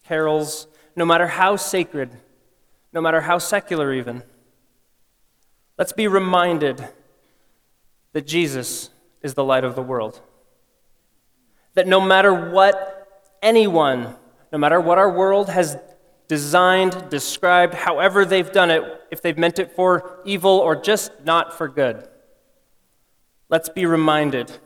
carols, 0.05 0.67
no 0.97 1.05
matter 1.05 1.29
how 1.29 1.55
sacred, 1.55 2.11
no 2.93 3.01
matter 3.01 3.21
how 3.21 3.39
secular 3.39 3.93
even, 3.93 4.25
let's 5.79 5.93
be 5.93 6.09
reminded 6.09 6.89
that 8.13 8.27
Jesus 8.27 8.91
is 9.23 9.35
the 9.35 9.45
light 9.45 9.63
of 9.63 9.77
the 9.77 9.83
world 9.83 10.21
that 11.75 11.87
no 11.87 12.01
matter 12.01 12.51
what 12.51 13.37
anyone, 13.43 14.15
no 14.53 14.59
matter 14.59 14.81
what 14.81 14.99
our 14.99 15.11
world 15.11 15.49
has 15.49 15.77
designed, 16.29 17.11
described, 17.11 17.75
however 17.75 18.25
they've 18.25 18.53
done 18.53 18.71
it, 18.71 18.83
if 19.11 19.21
they've 19.21 19.37
meant 19.37 19.59
it 19.59 19.73
for 19.73 20.21
evil 20.25 20.59
or 20.59 20.75
just 20.75 21.13
not 21.25 21.57
for 21.57 21.69
good, 21.69 22.09
let's 23.49 23.69
be 23.69 23.87
reminded 23.87 24.59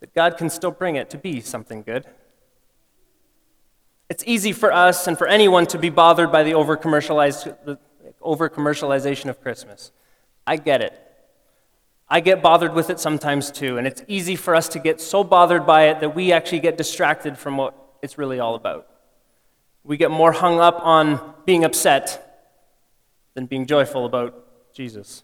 that 0.00 0.14
God 0.14 0.36
can 0.36 0.50
still 0.50 0.72
bring 0.72 0.96
it 0.96 1.08
to 1.10 1.18
be 1.18 1.40
something 1.40 1.82
good. 1.82 2.04
It's 4.10 4.24
easy 4.26 4.52
for 4.52 4.72
us 4.72 5.06
and 5.06 5.16
for 5.16 5.26
anyone 5.26 5.66
to 5.66 5.78
be 5.78 5.88
bothered 5.88 6.30
by 6.30 6.42
the 6.42 6.52
over 6.52 6.76
commercialization 6.76 9.28
of 9.28 9.40
Christmas. 9.40 9.92
I 10.46 10.56
get 10.56 10.82
it. 10.82 11.01
I 12.12 12.20
get 12.20 12.42
bothered 12.42 12.74
with 12.74 12.90
it 12.90 13.00
sometimes 13.00 13.50
too, 13.50 13.78
and 13.78 13.86
it's 13.86 14.04
easy 14.06 14.36
for 14.36 14.54
us 14.54 14.68
to 14.68 14.78
get 14.78 15.00
so 15.00 15.24
bothered 15.24 15.64
by 15.64 15.84
it 15.84 16.00
that 16.00 16.14
we 16.14 16.30
actually 16.30 16.60
get 16.60 16.76
distracted 16.76 17.38
from 17.38 17.56
what 17.56 17.74
it's 18.02 18.18
really 18.18 18.38
all 18.38 18.54
about. 18.54 18.86
We 19.82 19.96
get 19.96 20.10
more 20.10 20.32
hung 20.32 20.60
up 20.60 20.78
on 20.82 21.34
being 21.46 21.64
upset 21.64 22.50
than 23.32 23.46
being 23.46 23.64
joyful 23.64 24.04
about 24.04 24.74
Jesus. 24.74 25.22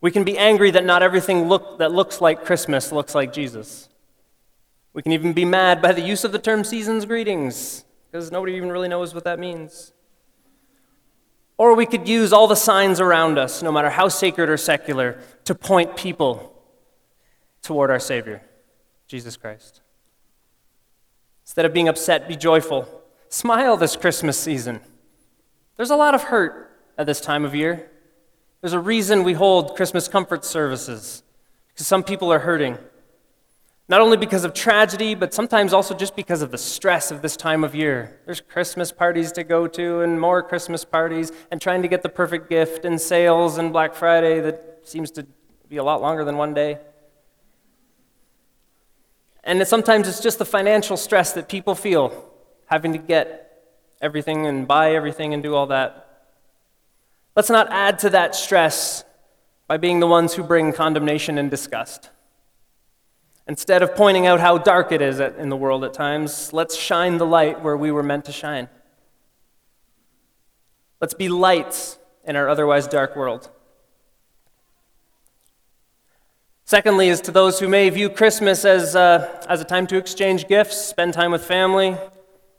We 0.00 0.12
can 0.12 0.22
be 0.22 0.38
angry 0.38 0.70
that 0.70 0.84
not 0.84 1.02
everything 1.02 1.48
look, 1.48 1.80
that 1.80 1.90
looks 1.90 2.20
like 2.20 2.44
Christmas 2.44 2.92
looks 2.92 3.12
like 3.16 3.32
Jesus. 3.32 3.88
We 4.92 5.02
can 5.02 5.10
even 5.10 5.32
be 5.32 5.44
mad 5.44 5.82
by 5.82 5.90
the 5.90 6.00
use 6.00 6.22
of 6.22 6.30
the 6.30 6.38
term 6.38 6.62
season's 6.62 7.06
greetings, 7.06 7.84
because 8.06 8.30
nobody 8.30 8.54
even 8.54 8.70
really 8.70 8.86
knows 8.86 9.14
what 9.14 9.24
that 9.24 9.40
means. 9.40 9.92
Or 11.58 11.74
we 11.74 11.86
could 11.86 12.08
use 12.08 12.32
all 12.32 12.46
the 12.46 12.54
signs 12.54 13.00
around 13.00 13.36
us, 13.36 13.64
no 13.64 13.72
matter 13.72 13.90
how 13.90 14.06
sacred 14.06 14.48
or 14.48 14.56
secular, 14.56 15.18
to 15.44 15.54
point 15.54 15.96
people 15.96 16.52
toward 17.62 17.90
our 17.90 17.98
Savior, 17.98 18.42
Jesus 19.06 19.36
Christ. 19.36 19.80
Instead 21.44 21.64
of 21.64 21.72
being 21.72 21.88
upset, 21.88 22.26
be 22.26 22.36
joyful. 22.36 22.88
Smile 23.28 23.76
this 23.76 23.96
Christmas 23.96 24.38
season. 24.38 24.80
There's 25.76 25.90
a 25.90 25.96
lot 25.96 26.14
of 26.14 26.24
hurt 26.24 26.70
at 26.96 27.06
this 27.06 27.20
time 27.20 27.44
of 27.44 27.54
year. 27.54 27.90
There's 28.60 28.72
a 28.72 28.78
reason 28.78 29.24
we 29.24 29.34
hold 29.34 29.76
Christmas 29.76 30.08
comfort 30.08 30.44
services, 30.44 31.22
because 31.68 31.86
some 31.86 32.02
people 32.02 32.32
are 32.32 32.38
hurting. 32.38 32.78
Not 33.86 34.00
only 34.00 34.16
because 34.16 34.44
of 34.44 34.54
tragedy, 34.54 35.14
but 35.14 35.34
sometimes 35.34 35.74
also 35.74 35.94
just 35.94 36.16
because 36.16 36.40
of 36.40 36.50
the 36.50 36.56
stress 36.56 37.10
of 37.10 37.20
this 37.20 37.36
time 37.36 37.62
of 37.64 37.74
year. 37.74 38.18
There's 38.24 38.40
Christmas 38.40 38.90
parties 38.92 39.30
to 39.32 39.44
go 39.44 39.66
to, 39.66 40.00
and 40.00 40.18
more 40.18 40.42
Christmas 40.42 40.86
parties, 40.86 41.30
and 41.50 41.60
trying 41.60 41.82
to 41.82 41.88
get 41.88 42.02
the 42.02 42.08
perfect 42.08 42.48
gift, 42.48 42.86
and 42.86 42.98
sales, 42.98 43.58
and 43.58 43.70
Black 43.70 43.94
Friday 43.94 44.40
that 44.40 44.73
seems 44.88 45.10
to 45.12 45.26
be 45.68 45.76
a 45.76 45.84
lot 45.84 46.00
longer 46.00 46.24
than 46.24 46.36
one 46.36 46.54
day. 46.54 46.78
And 49.42 49.66
sometimes 49.66 50.08
it's 50.08 50.20
just 50.20 50.38
the 50.38 50.44
financial 50.44 50.96
stress 50.96 51.32
that 51.32 51.48
people 51.48 51.74
feel, 51.74 52.30
having 52.66 52.92
to 52.92 52.98
get 52.98 53.62
everything 54.00 54.46
and 54.46 54.66
buy 54.66 54.94
everything 54.94 55.34
and 55.34 55.42
do 55.42 55.54
all 55.54 55.66
that. 55.66 56.00
Let's 57.36 57.50
not 57.50 57.68
add 57.70 57.98
to 58.00 58.10
that 58.10 58.34
stress 58.34 59.04
by 59.66 59.76
being 59.76 60.00
the 60.00 60.06
ones 60.06 60.34
who 60.34 60.42
bring 60.42 60.72
condemnation 60.72 61.36
and 61.38 61.50
disgust. 61.50 62.10
Instead 63.46 63.82
of 63.82 63.94
pointing 63.94 64.26
out 64.26 64.40
how 64.40 64.56
dark 64.56 64.92
it 64.92 65.02
is 65.02 65.20
in 65.20 65.50
the 65.50 65.56
world 65.56 65.84
at 65.84 65.92
times, 65.92 66.52
let's 66.52 66.76
shine 66.76 67.18
the 67.18 67.26
light 67.26 67.62
where 67.62 67.76
we 67.76 67.90
were 67.90 68.02
meant 68.02 68.24
to 68.24 68.32
shine. 68.32 68.68
Let's 71.00 71.14
be 71.14 71.28
lights 71.28 71.98
in 72.24 72.36
our 72.36 72.48
otherwise 72.48 72.88
dark 72.88 73.16
world. 73.16 73.50
Secondly, 76.66 77.08
is 77.08 77.20
to 77.20 77.30
those 77.30 77.60
who 77.60 77.68
may 77.68 77.90
view 77.90 78.08
Christmas 78.08 78.64
as, 78.64 78.96
uh, 78.96 79.44
as 79.50 79.60
a 79.60 79.64
time 79.64 79.86
to 79.88 79.98
exchange 79.98 80.48
gifts, 80.48 80.78
spend 80.78 81.12
time 81.12 81.30
with 81.30 81.44
family, 81.44 81.94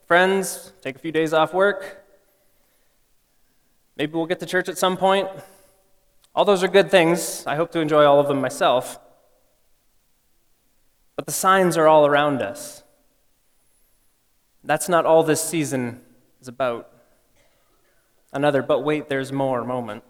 friends, 0.06 0.74
take 0.82 0.96
a 0.96 1.00
few 1.00 1.12
days 1.12 1.34
off 1.34 1.56
work. 1.56 2.06
Maybe 3.98 4.14
we'll 4.14 4.28
get 4.28 4.40
to 4.42 4.46
church 4.46 4.70
at 4.70 4.78
some 4.78 4.96
point. 4.96 5.28
All 6.36 6.46
those 6.46 6.64
are 6.64 6.68
good 6.68 6.92
things. 6.92 7.44
I 7.48 7.56
hope 7.56 7.72
to 7.72 7.80
enjoy 7.80 8.06
all 8.06 8.20
of 8.20 8.28
them 8.28 8.40
myself. 8.40 9.00
But 11.16 11.26
the 11.26 11.32
signs 11.32 11.76
are 11.76 11.88
all 11.88 12.06
around 12.06 12.44
us. 12.44 12.84
That's 14.64 14.88
not 14.88 15.08
all 15.08 15.24
this 15.24 15.44
season 15.44 16.02
is 16.42 16.48
about. 16.48 16.92
Another, 18.32 18.62
but 18.62 18.82
wait, 18.82 19.10
there's 19.10 19.32
more 19.32 19.64
moment. 19.64 20.04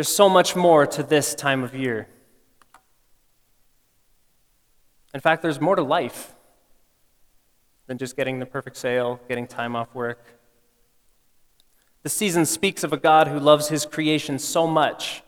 There's 0.00 0.08
so 0.08 0.30
much 0.30 0.56
more 0.56 0.86
to 0.86 1.02
this 1.02 1.34
time 1.34 1.62
of 1.62 1.74
year. 1.74 2.08
In 5.12 5.20
fact, 5.20 5.42
there's 5.42 5.60
more 5.60 5.76
to 5.76 5.82
life 5.82 6.34
than 7.86 7.98
just 7.98 8.16
getting 8.16 8.38
the 8.38 8.46
perfect 8.46 8.78
sale, 8.78 9.20
getting 9.28 9.46
time 9.46 9.76
off 9.76 9.94
work. 9.94 10.24
The 12.02 12.08
season 12.08 12.46
speaks 12.46 12.82
of 12.82 12.94
a 12.94 12.96
God 12.96 13.28
who 13.28 13.38
loves 13.38 13.68
his 13.68 13.84
creation 13.84 14.38
so 14.38 14.66
much 14.66 15.22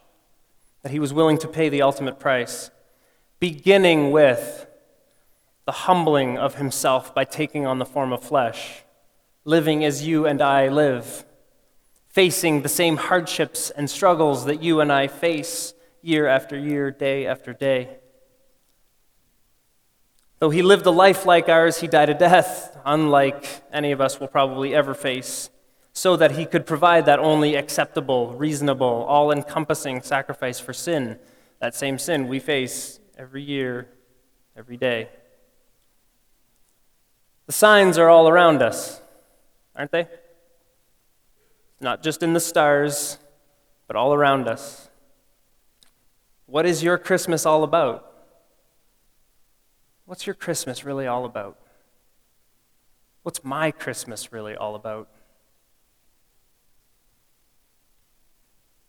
that 0.80 0.90
he 0.90 0.98
was 0.98 1.12
willing 1.12 1.36
to 1.36 1.48
pay 1.48 1.68
the 1.68 1.82
ultimate 1.82 2.18
price 2.18 2.70
beginning 3.40 4.10
with 4.10 4.66
the 5.66 5.72
humbling 5.72 6.38
of 6.38 6.54
himself 6.54 7.14
by 7.14 7.24
taking 7.24 7.66
on 7.66 7.78
the 7.78 7.84
form 7.84 8.10
of 8.10 8.24
flesh 8.24 8.84
living 9.44 9.84
as 9.84 10.06
you 10.06 10.24
and 10.24 10.40
I 10.40 10.68
live, 10.68 11.26
facing 12.12 12.60
the 12.60 12.68
same 12.68 12.98
hardships 12.98 13.70
and 13.70 13.88
struggles 13.88 14.44
that 14.44 14.62
you 14.62 14.80
and 14.80 14.92
I 14.92 15.08
face 15.08 15.72
year 16.02 16.26
after 16.26 16.58
year, 16.58 16.90
day 16.90 17.26
after 17.26 17.54
day. 17.54 17.96
Though 20.38 20.50
he 20.50 20.60
lived 20.60 20.84
a 20.86 20.90
life 20.90 21.24
like 21.24 21.48
ours, 21.48 21.80
he 21.80 21.86
died 21.86 22.10
a 22.10 22.14
death 22.14 22.76
unlike 22.84 23.46
any 23.72 23.92
of 23.92 24.00
us 24.00 24.20
will 24.20 24.28
probably 24.28 24.74
ever 24.74 24.92
face, 24.92 25.48
so 25.94 26.16
that 26.16 26.32
he 26.32 26.44
could 26.44 26.66
provide 26.66 27.06
that 27.06 27.18
only 27.18 27.54
acceptable, 27.54 28.34
reasonable, 28.34 29.04
all 29.08 29.30
encompassing 29.30 30.02
sacrifice 30.02 30.60
for 30.60 30.72
sin, 30.72 31.18
that 31.60 31.74
same 31.74 31.98
sin 31.98 32.28
we 32.28 32.40
face 32.40 33.00
every 33.16 33.42
year, 33.42 33.88
every 34.56 34.76
day. 34.76 35.08
The 37.46 37.52
signs 37.52 37.96
are 37.96 38.08
all 38.08 38.28
around 38.28 38.62
us, 38.62 39.00
aren't 39.74 39.92
they? 39.92 40.08
Not 41.82 42.00
just 42.00 42.22
in 42.22 42.32
the 42.32 42.40
stars, 42.40 43.18
but 43.88 43.96
all 43.96 44.14
around 44.14 44.46
us. 44.46 44.88
What 46.46 46.64
is 46.64 46.82
your 46.82 46.96
Christmas 46.96 47.44
all 47.44 47.64
about? 47.64 48.08
What's 50.04 50.24
your 50.24 50.34
Christmas 50.34 50.84
really 50.84 51.08
all 51.08 51.24
about? 51.24 51.58
What's 53.24 53.42
my 53.42 53.72
Christmas 53.72 54.32
really 54.32 54.54
all 54.54 54.76
about? 54.76 55.08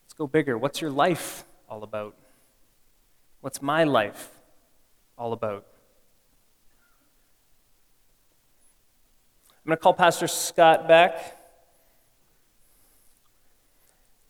Let's 0.03 0.13
go 0.13 0.27
bigger. 0.27 0.56
What's 0.56 0.79
your 0.79 0.91
life 0.91 1.45
all 1.67 1.82
about? 1.82 2.15
What's 3.41 3.60
my 3.60 3.86
life 3.86 4.29
all 5.17 5.34
about? 5.34 5.65
I'm 9.65 9.69
going 9.69 9.77
to 9.77 9.82
call 9.82 9.95
Pastor 9.95 10.27
Scott 10.27 10.88
back. 10.88 11.42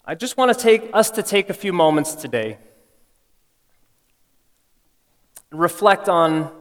I 0.06 0.16
just 0.16 0.36
want 0.36 0.52
to 0.56 0.62
take 0.62 0.89
us 0.94 1.12
to 1.12 1.24
take 1.24 1.50
a 1.50 1.54
few 1.54 1.72
moments 1.72 2.13
today 2.13 2.58
and 5.50 5.60
reflect 5.60 6.10
on 6.10 6.52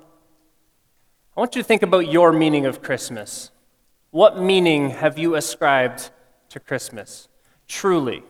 I 1.35 1.41
want 1.41 1.57
you 1.57 1.63
to 1.63 1.67
think 1.67 1.83
about 1.83 2.13
your 2.13 2.31
meaning 2.31 2.67
of 2.67 2.83
Christmas. 2.83 3.51
What 4.11 4.39
meaning 4.39 4.91
have 4.91 5.19
you 5.19 5.35
ascribed 5.35 6.11
to 6.51 6.61
Christmas? 6.61 7.27
Truly. 7.67 8.23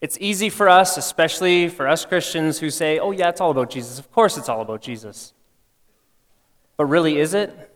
It's 0.00 0.16
easy 0.20 0.48
for 0.48 0.68
us, 0.68 0.96
especially 0.96 1.68
for 1.68 1.88
us 1.88 2.04
Christians 2.04 2.60
who 2.60 2.70
say, 2.70 3.00
oh, 3.00 3.10
yeah, 3.10 3.30
it's 3.30 3.40
all 3.40 3.50
about 3.50 3.68
Jesus. 3.68 3.98
Of 3.98 4.12
course, 4.12 4.36
it's 4.36 4.48
all 4.48 4.60
about 4.60 4.80
Jesus. 4.80 5.32
But 6.76 6.86
really, 6.86 7.18
is 7.18 7.34
it? 7.34 7.74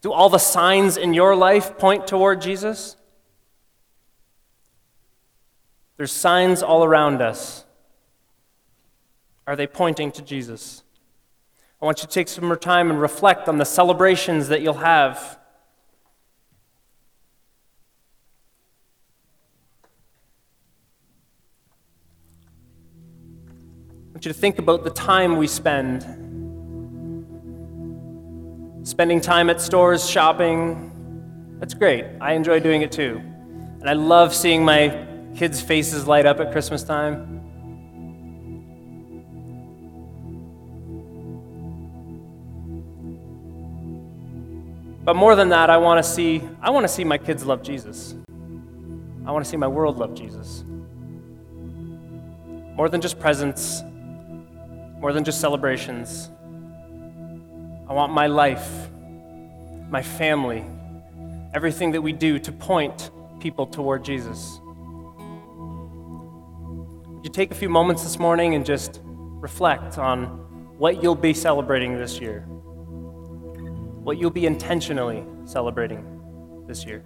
Do 0.00 0.12
all 0.12 0.28
the 0.28 0.38
signs 0.38 0.96
in 0.96 1.12
your 1.12 1.34
life 1.34 1.76
point 1.76 2.06
toward 2.06 2.40
Jesus? 2.40 2.94
There's 6.00 6.12
signs 6.12 6.62
all 6.62 6.82
around 6.82 7.20
us. 7.20 7.66
Are 9.46 9.54
they 9.54 9.66
pointing 9.66 10.10
to 10.12 10.22
Jesus? 10.22 10.82
I 11.82 11.84
want 11.84 12.00
you 12.00 12.06
to 12.06 12.10
take 12.10 12.26
some 12.26 12.46
more 12.46 12.56
time 12.56 12.90
and 12.90 12.98
reflect 12.98 13.48
on 13.48 13.58
the 13.58 13.66
celebrations 13.66 14.48
that 14.48 14.62
you'll 14.62 14.72
have. 14.72 15.38
I 23.92 24.12
want 24.14 24.24
you 24.24 24.32
to 24.32 24.38
think 24.38 24.58
about 24.58 24.84
the 24.84 24.90
time 24.90 25.36
we 25.36 25.46
spend. 25.46 26.00
Spending 28.88 29.20
time 29.20 29.50
at 29.50 29.60
stores, 29.60 30.08
shopping, 30.08 31.58
that's 31.58 31.74
great. 31.74 32.06
I 32.22 32.32
enjoy 32.32 32.58
doing 32.58 32.80
it 32.80 32.90
too. 32.90 33.20
And 33.80 33.86
I 33.86 33.92
love 33.92 34.34
seeing 34.34 34.64
my 34.64 35.09
kids' 35.36 35.60
faces 35.60 36.06
light 36.06 36.26
up 36.26 36.40
at 36.40 36.52
Christmas 36.52 36.82
time. 36.82 37.40
But 45.02 45.16
more 45.16 45.34
than 45.34 45.48
that, 45.48 45.70
I 45.70 45.76
want 45.78 46.04
to 46.04 46.08
see 46.08 46.42
I 46.60 46.70
want 46.70 46.84
to 46.84 46.88
see 46.88 47.04
my 47.04 47.18
kids 47.18 47.44
love 47.44 47.62
Jesus. 47.62 48.14
I 49.26 49.32
want 49.32 49.44
to 49.44 49.50
see 49.50 49.56
my 49.56 49.66
world 49.66 49.98
love 49.98 50.14
Jesus. 50.14 50.62
More 52.76 52.88
than 52.88 53.00
just 53.00 53.18
presents, 53.18 53.82
more 55.00 55.12
than 55.12 55.24
just 55.24 55.40
celebrations. 55.40 56.30
I 57.88 57.92
want 57.92 58.12
my 58.12 58.28
life, 58.28 58.88
my 59.88 60.02
family, 60.02 60.64
everything 61.54 61.90
that 61.92 62.02
we 62.02 62.12
do 62.12 62.38
to 62.38 62.52
point 62.52 63.10
people 63.40 63.66
toward 63.66 64.04
Jesus. 64.04 64.60
You 67.22 67.30
take 67.30 67.50
a 67.50 67.54
few 67.54 67.68
moments 67.68 68.02
this 68.02 68.18
morning 68.18 68.54
and 68.54 68.64
just 68.64 69.00
reflect 69.04 69.98
on 69.98 70.24
what 70.78 71.02
you'll 71.02 71.14
be 71.14 71.34
celebrating 71.34 71.98
this 71.98 72.20
year? 72.20 72.46
what 74.02 74.18
you'll 74.18 74.30
be 74.30 74.46
intentionally 74.46 75.24
celebrating 75.44 76.64
this 76.66 76.84
year. 76.84 77.04